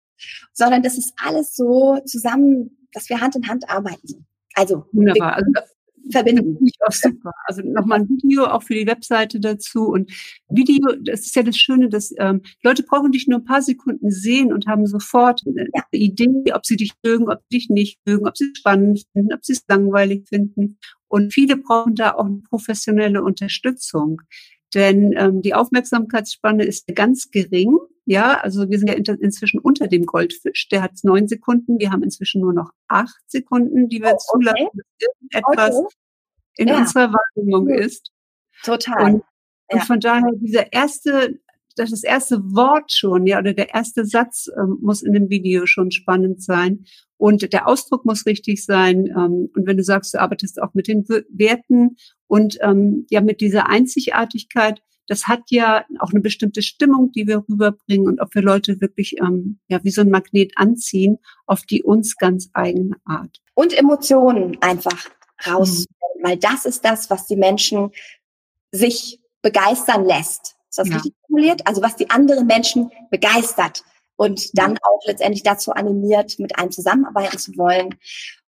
Sondern 0.53 0.81
das 0.81 0.97
ist 0.97 1.13
alles 1.21 1.53
so 1.53 1.99
zusammen, 2.05 2.87
dass 2.93 3.09
wir 3.09 3.19
Hand 3.19 3.35
in 3.35 3.47
Hand 3.49 3.69
arbeiten. 3.69 4.25
Also, 4.53 4.85
Wunderbar. 4.93 5.35
Also 5.35 5.51
verbinden. 6.11 6.57
Das 6.79 7.03
auch 7.03 7.09
super. 7.09 7.31
Also 7.45 7.61
nochmal 7.63 7.99
ein 7.99 8.09
Video 8.09 8.45
auch 8.45 8.63
für 8.63 8.73
die 8.73 8.87
Webseite 8.87 9.39
dazu. 9.39 9.87
Und 9.87 10.11
Video, 10.49 10.95
das 11.01 11.21
ist 11.21 11.35
ja 11.35 11.43
das 11.43 11.57
Schöne, 11.57 11.89
dass 11.89 12.13
ähm, 12.17 12.41
Leute 12.63 12.83
brauchen 12.83 13.11
dich 13.11 13.27
nur 13.27 13.39
ein 13.39 13.45
paar 13.45 13.61
Sekunden 13.61 14.11
sehen 14.11 14.53
und 14.53 14.67
haben 14.67 14.85
sofort 14.85 15.41
eine 15.45 15.67
ja. 15.73 15.83
Idee, 15.91 16.53
ob 16.53 16.65
sie 16.65 16.75
dich 16.75 16.93
mögen, 17.03 17.29
ob 17.29 17.39
sie 17.49 17.57
dich 17.57 17.69
nicht 17.69 17.99
mögen, 18.05 18.27
ob 18.27 18.37
sie 18.37 18.49
es 18.51 18.59
spannend 18.59 19.03
finden, 19.13 19.33
ob 19.33 19.43
sie 19.43 19.53
es 19.53 19.63
langweilig 19.67 20.27
finden. 20.27 20.77
Und 21.07 21.33
viele 21.33 21.57
brauchen 21.57 21.95
da 21.95 22.15
auch 22.15 22.25
eine 22.25 22.41
professionelle 22.49 23.23
Unterstützung. 23.23 24.21
Denn 24.75 25.13
ähm, 25.17 25.41
die 25.41 25.53
Aufmerksamkeitsspanne 25.53 26.65
ist 26.65 26.85
ganz 26.93 27.31
gering 27.31 27.77
Ja, 28.05 28.39
also 28.41 28.69
wir 28.69 28.77
sind 28.77 28.89
ja 28.89 28.95
in, 28.95 29.05
inzwischen 29.05 29.59
unter 29.59 29.87
dem 29.87 30.05
Goldfisch. 30.05 30.67
Der 30.69 30.83
hat 30.83 30.91
neun 31.03 31.27
Sekunden. 31.27 31.79
Wir 31.79 31.91
haben 31.91 32.03
inzwischen 32.03 32.41
nur 32.41 32.53
noch 32.53 32.71
acht 32.87 33.23
Sekunden, 33.25 33.87
die 33.87 34.01
wir 34.01 34.11
oh, 34.11 34.17
okay. 34.17 34.25
zulassen, 34.31 34.69
dass 34.73 35.07
irgendetwas 35.31 35.75
okay. 35.75 35.95
in 36.57 36.67
ja. 36.67 36.77
unserer 36.77 37.13
Wahrnehmung 37.13 37.69
ist. 37.69 38.11
Total. 38.63 39.05
Und, 39.05 39.23
ja. 39.71 39.77
und 39.77 39.83
von 39.85 39.99
daher 39.99 40.31
dieser 40.35 40.71
erste 40.71 41.39
das 41.75 42.03
erste 42.03 42.41
Wort 42.53 42.91
schon, 42.91 43.27
ja, 43.27 43.39
oder 43.39 43.53
der 43.53 43.73
erste 43.73 44.05
Satz 44.05 44.49
ähm, 44.57 44.77
muss 44.81 45.01
in 45.01 45.13
dem 45.13 45.29
Video 45.29 45.65
schon 45.65 45.91
spannend 45.91 46.41
sein. 46.41 46.85
Und 47.17 47.51
der 47.53 47.67
Ausdruck 47.67 48.05
muss 48.05 48.25
richtig 48.25 48.63
sein. 48.63 49.07
Ähm, 49.07 49.49
und 49.53 49.65
wenn 49.65 49.77
du 49.77 49.83
sagst, 49.83 50.13
du 50.13 50.21
arbeitest 50.21 50.61
auch 50.61 50.73
mit 50.73 50.87
den 50.87 51.07
Werten 51.07 51.97
und 52.27 52.57
ähm, 52.61 53.05
ja 53.09 53.21
mit 53.21 53.41
dieser 53.41 53.67
Einzigartigkeit, 53.67 54.81
das 55.07 55.27
hat 55.27 55.41
ja 55.49 55.85
auch 55.99 56.11
eine 56.11 56.21
bestimmte 56.21 56.61
Stimmung, 56.61 57.11
die 57.11 57.27
wir 57.27 57.43
rüberbringen 57.47 58.07
und 58.07 58.21
ob 58.21 58.33
wir 58.33 58.41
Leute 58.41 58.81
wirklich 58.81 59.17
ähm, 59.19 59.59
ja 59.67 59.83
wie 59.83 59.91
so 59.91 60.01
ein 60.01 60.09
Magnet 60.09 60.53
anziehen 60.55 61.19
auf 61.45 61.63
die 61.63 61.83
uns 61.83 62.17
ganz 62.17 62.49
eigene 62.53 62.95
Art. 63.05 63.41
Und 63.53 63.73
Emotionen 63.77 64.57
einfach 64.61 65.09
raus, 65.45 65.85
mhm. 65.87 66.23
weil 66.23 66.37
das 66.37 66.65
ist 66.65 66.83
das, 66.83 67.09
was 67.09 67.27
die 67.27 67.35
Menschen 67.35 67.91
sich 68.71 69.19
begeistern 69.41 70.05
lässt. 70.05 70.55
Ist 70.69 70.79
das 70.79 70.89
ja. 70.89 70.95
richtig 70.95 71.13
formuliert? 71.27 71.61
Also 71.67 71.81
was 71.81 71.95
die 71.95 72.09
anderen 72.09 72.47
Menschen 72.47 72.91
begeistert 73.11 73.83
und 74.15 74.57
dann 74.57 74.77
auch 74.77 74.99
letztendlich 75.05 75.43
dazu 75.43 75.71
animiert, 75.71 76.39
mit 76.39 76.57
einem 76.57 76.71
zusammenarbeiten 76.71 77.37
zu 77.37 77.55
wollen 77.57 77.95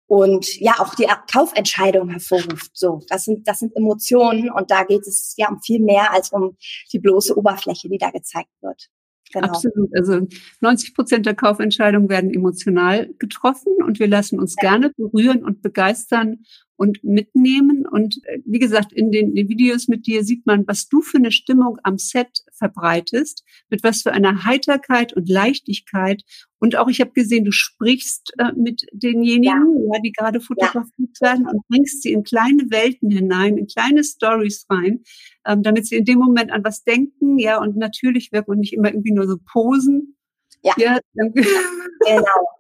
und 0.08 0.60
ja 0.60 0.76
auch 0.80 0.96
die 0.96 1.08
Kaufentscheidung 1.32 2.10
hervorruft. 2.10 2.72
So, 2.74 3.02
das 3.10 3.26
sind 3.26 3.48
das 3.48 3.60
sind 3.60 3.76
Emotionen 3.76 4.50
und 4.50 4.72
da 4.72 4.84
geht 4.84 5.06
es 5.06 5.34
ja 5.38 5.50
um 5.50 5.62
viel 5.62 5.80
mehr 5.80 6.14
als 6.14 6.32
um 6.32 6.58
die 6.92 7.00
bloße 7.00 7.38
Oberfläche, 7.38 7.90
die 7.90 7.98
da 7.98 8.10
gezeigt 8.10 8.50
wird. 8.62 8.90
Genau. 9.34 9.48
Absolut. 9.48 9.90
Also 9.94 10.22
90 10.62 10.96
Prozent 10.96 11.26
der 11.26 11.36
Kaufentscheidungen 11.36 12.10
werden 12.10 12.34
emotional 12.34 13.14
getroffen 13.20 13.74
und 13.86 14.00
wir 14.00 14.08
lassen 14.08 14.40
uns 14.40 14.56
ja. 14.62 14.70
gerne 14.70 14.92
berühren 14.96 15.44
und 15.44 15.62
begeistern 15.62 16.44
und 16.78 17.04
mitnehmen. 17.04 17.86
Und 17.86 18.22
äh, 18.26 18.40
wie 18.46 18.60
gesagt, 18.60 18.94
in 18.94 19.12
den, 19.12 19.36
den, 19.36 19.50
Videos 19.50 19.88
mit 19.88 20.06
dir 20.06 20.24
sieht 20.24 20.46
man, 20.46 20.66
was 20.68 20.88
du 20.88 21.02
für 21.02 21.18
eine 21.18 21.32
Stimmung 21.32 21.80
am 21.84 21.98
Set 21.98 22.44
verbreitest, 22.54 23.44
mit 23.70 23.84
was 23.84 24.04
für 24.04 24.14
einer 24.14 24.46
Heiterkeit 24.46 25.14
und 25.14 25.28
Leichtigkeit. 25.28 26.24
Und 26.60 26.76
auch 26.76 26.88
ich 26.88 27.02
habe 27.02 27.12
gesehen, 27.12 27.46
du 27.46 27.52
sprichst 27.52 28.34
äh, 28.38 28.52
mit 28.56 28.84
denjenigen, 28.94 29.44
ja. 29.44 29.96
ja 29.96 30.00
die 30.02 30.12
gerade 30.12 30.40
fotografiert 30.40 31.18
ja. 31.20 31.28
werden 31.28 31.48
und 31.48 31.68
bringst 31.68 32.04
sie 32.04 32.14
in 32.14 32.24
kleine 32.24 32.70
Welten 32.70 33.10
hinein, 33.10 33.58
in 33.58 33.68
kleine 33.68 34.04
Stories 34.04 34.66
rein, 34.70 35.04
ähm, 35.46 35.64
damit 35.64 35.88
sie 35.88 35.96
in 35.96 36.06
dem 36.06 36.20
Moment 36.20 36.52
an 36.52 36.64
was 36.64 36.84
denken, 36.84 37.40
ja, 37.40 37.60
und 37.60 37.76
natürlich 37.76 38.32
wirken 38.32 38.52
und 38.52 38.60
nicht 38.60 38.74
immer 38.74 38.90
irgendwie 38.90 39.14
nur 39.14 39.28
so 39.28 39.38
posen. 39.52 40.16
Ja. 40.64 40.74
ja 40.78 41.00
genau. 41.16 42.57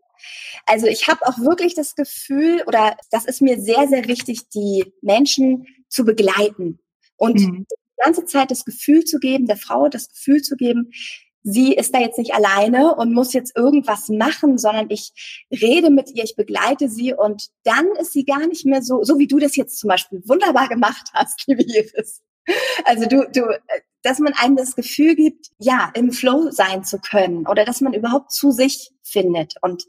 Also 0.65 0.87
ich 0.87 1.07
habe 1.07 1.25
auch 1.25 1.37
wirklich 1.39 1.75
das 1.75 1.95
Gefühl, 1.95 2.63
oder 2.67 2.97
das 3.11 3.25
ist 3.25 3.41
mir 3.41 3.59
sehr, 3.59 3.87
sehr 3.87 4.07
wichtig, 4.07 4.49
die 4.49 4.93
Menschen 5.01 5.65
zu 5.89 6.05
begleiten 6.05 6.79
und 7.15 7.39
mhm. 7.39 7.65
die 7.69 8.03
ganze 8.03 8.25
Zeit 8.25 8.51
das 8.51 8.65
Gefühl 8.65 9.03
zu 9.05 9.19
geben, 9.19 9.47
der 9.47 9.57
Frau 9.57 9.89
das 9.89 10.09
Gefühl 10.09 10.41
zu 10.41 10.55
geben, 10.55 10.91
sie 11.43 11.73
ist 11.73 11.93
da 11.95 11.99
jetzt 11.99 12.17
nicht 12.17 12.33
alleine 12.33 12.95
und 12.95 13.13
muss 13.13 13.33
jetzt 13.33 13.55
irgendwas 13.55 14.09
machen, 14.09 14.57
sondern 14.57 14.89
ich 14.89 15.45
rede 15.51 15.89
mit 15.89 16.11
ihr, 16.13 16.23
ich 16.23 16.35
begleite 16.35 16.89
sie 16.89 17.13
und 17.13 17.47
dann 17.63 17.87
ist 17.99 18.11
sie 18.11 18.25
gar 18.25 18.45
nicht 18.47 18.65
mehr 18.65 18.81
so, 18.81 19.03
so 19.03 19.17
wie 19.17 19.27
du 19.27 19.39
das 19.39 19.55
jetzt 19.55 19.79
zum 19.79 19.87
Beispiel 19.87 20.21
wunderbar 20.25 20.67
gemacht 20.67 21.09
hast, 21.13 21.43
liebe 21.47 21.63
Iris. 21.63 22.21
Also 22.85 23.05
du, 23.07 23.27
du, 23.33 23.41
dass 24.03 24.19
man 24.19 24.33
einem 24.33 24.55
das 24.55 24.75
Gefühl 24.75 25.15
gibt, 25.15 25.47
ja, 25.59 25.91
im 25.93 26.11
Flow 26.11 26.49
sein 26.51 26.83
zu 26.83 26.99
können 26.99 27.45
oder 27.47 27.65
dass 27.65 27.81
man 27.81 27.93
überhaupt 27.93 28.31
zu 28.31 28.51
sich 28.51 28.91
findet 29.03 29.55
und, 29.61 29.83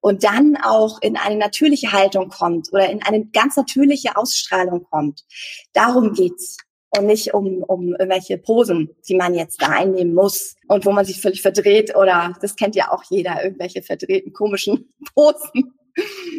und 0.00 0.24
dann 0.24 0.56
auch 0.56 1.00
in 1.02 1.16
eine 1.16 1.36
natürliche 1.36 1.92
Haltung 1.92 2.28
kommt 2.28 2.72
oder 2.72 2.88
in 2.88 3.02
eine 3.02 3.24
ganz 3.26 3.56
natürliche 3.56 4.16
Ausstrahlung 4.16 4.84
kommt. 4.84 5.24
Darum 5.72 6.12
geht's 6.12 6.58
und 6.98 7.06
nicht 7.06 7.34
um, 7.34 7.62
um 7.62 7.94
irgendwelche 7.94 8.38
Posen, 8.38 8.90
die 9.08 9.14
man 9.14 9.34
jetzt 9.34 9.60
da 9.62 9.68
einnehmen 9.68 10.14
muss 10.14 10.56
und 10.68 10.84
wo 10.86 10.92
man 10.92 11.04
sich 11.04 11.20
völlig 11.20 11.42
verdreht 11.42 11.96
oder 11.96 12.36
das 12.40 12.56
kennt 12.56 12.74
ja 12.74 12.90
auch 12.90 13.02
jeder, 13.10 13.42
irgendwelche 13.44 13.82
verdrehten 13.82 14.32
komischen 14.32 14.92
Posen. 15.14 15.74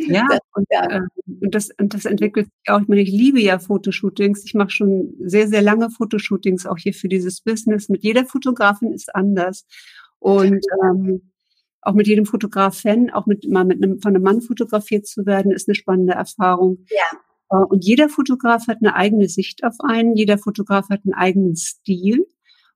Ja, 0.07 0.27
und, 0.53 0.67
ja. 0.69 0.89
Äh, 0.89 1.01
und, 1.41 1.55
das, 1.55 1.69
und 1.79 1.93
das 1.93 2.05
entwickelt 2.05 2.47
sich 2.47 2.73
auch. 2.73 2.81
Ich 2.81 2.87
meine, 2.87 3.01
ich 3.01 3.11
liebe 3.11 3.39
ja 3.39 3.57
Fotoshootings. 3.57 4.43
Ich 4.45 4.53
mache 4.53 4.69
schon 4.69 5.15
sehr, 5.19 5.47
sehr 5.47 5.61
lange 5.61 5.89
Fotoshootings 5.89 6.65
auch 6.65 6.77
hier 6.77 6.93
für 6.93 7.07
dieses 7.07 7.41
Business. 7.41 7.87
Mit 7.87 8.03
jeder 8.03 8.25
Fotografin 8.25 8.91
ist 8.91 9.15
anders. 9.15 9.65
Und 10.19 10.65
ähm, 10.83 11.31
auch 11.81 11.93
mit 11.93 12.07
jedem 12.07 12.25
Fotograf-Fan, 12.25 13.11
auch 13.11 13.25
mit 13.27 13.47
mal 13.49 13.63
mit 13.63 13.81
einem, 13.81 14.01
von 14.01 14.15
einem 14.15 14.23
Mann 14.23 14.41
fotografiert 14.41 15.07
zu 15.07 15.25
werden, 15.25 15.51
ist 15.51 15.67
eine 15.67 15.75
spannende 15.75 16.13
Erfahrung. 16.13 16.85
Ja. 16.89 17.19
Äh, 17.49 17.57
und 17.57 17.85
jeder 17.85 18.09
Fotograf 18.09 18.67
hat 18.67 18.77
eine 18.81 18.95
eigene 18.95 19.27
Sicht 19.29 19.63
auf 19.63 19.75
einen, 19.79 20.15
jeder 20.15 20.37
Fotograf 20.37 20.89
hat 20.89 21.01
einen 21.05 21.13
eigenen 21.13 21.55
Stil. 21.55 22.25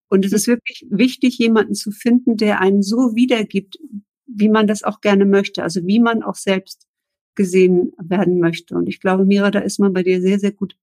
Und 0.09 0.25
es 0.25 0.33
ist 0.33 0.47
wirklich 0.47 0.85
wichtig, 0.89 1.37
jemanden 1.37 1.75
zu 1.75 1.91
finden, 1.91 2.35
der 2.35 2.61
einen 2.61 2.81
so 2.81 3.15
wiedergibt, 3.15 3.77
wie 4.25 4.49
man 4.49 4.67
das 4.67 4.83
auch 4.83 5.01
gerne 5.01 5.25
möchte, 5.25 5.63
also 5.63 5.85
wie 5.85 5.99
man 5.99 6.23
auch 6.23 6.35
selbst 6.35 6.87
gesehen 7.35 7.93
werden 7.97 8.39
möchte. 8.39 8.75
Und 8.75 8.87
ich 8.87 8.99
glaube, 8.99 9.25
Mira, 9.25 9.51
da 9.51 9.59
ist 9.59 9.79
man 9.79 9.93
bei 9.93 10.03
dir 10.03 10.21
sehr, 10.21 10.39
sehr 10.39 10.51
gut 10.51 10.75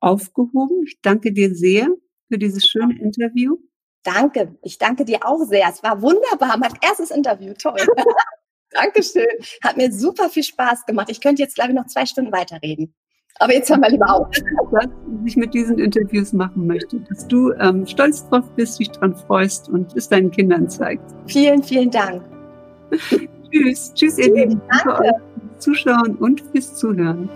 aufgehoben. 0.00 0.84
Ich 0.86 1.00
danke 1.02 1.32
dir 1.32 1.54
sehr 1.54 1.88
für 2.28 2.38
dieses 2.38 2.66
schöne 2.66 2.98
Interview. 2.98 3.58
Danke. 4.04 4.56
Ich 4.62 4.78
danke 4.78 5.04
dir 5.04 5.26
auch 5.26 5.44
sehr. 5.44 5.68
Es 5.68 5.82
war 5.82 6.00
wunderbar. 6.00 6.56
Mein 6.56 6.72
erstes 6.82 7.10
Interview. 7.10 7.52
Toll. 7.54 7.76
Dankeschön. 8.70 9.26
Hat 9.62 9.76
mir 9.76 9.92
super 9.92 10.28
viel 10.28 10.44
Spaß 10.44 10.86
gemacht. 10.86 11.10
Ich 11.10 11.20
könnte 11.20 11.42
jetzt, 11.42 11.56
glaube 11.56 11.70
ich, 11.70 11.76
noch 11.76 11.86
zwei 11.86 12.06
Stunden 12.06 12.32
weiterreden. 12.32 12.94
Aber 13.40 13.52
jetzt 13.52 13.70
haben 13.70 13.82
wir 13.82 13.90
lieber 13.90 14.12
auf. 14.12 14.26
Was 14.70 14.86
ich 15.24 15.36
mit 15.36 15.54
diesen 15.54 15.78
Interviews 15.78 16.32
machen 16.32 16.66
möchte, 16.66 17.00
dass 17.00 17.26
du 17.26 17.52
ähm, 17.52 17.86
stolz 17.86 18.28
drauf 18.28 18.44
bist, 18.56 18.80
dich 18.80 18.90
dran 18.90 19.14
freust 19.14 19.68
und 19.68 19.96
es 19.96 20.08
deinen 20.08 20.30
Kindern 20.30 20.68
zeigst. 20.68 21.14
Vielen, 21.26 21.62
vielen 21.62 21.90
Dank. 21.90 22.22
Tschüss. 23.50 23.92
Tschüss, 23.94 24.18
ihr 24.18 24.34
Lieben. 24.34 24.60
Danke. 24.84 25.12
Zuschauen 25.58 26.16
und 26.16 26.40
fürs 26.52 26.74
Zuhören. 26.74 27.28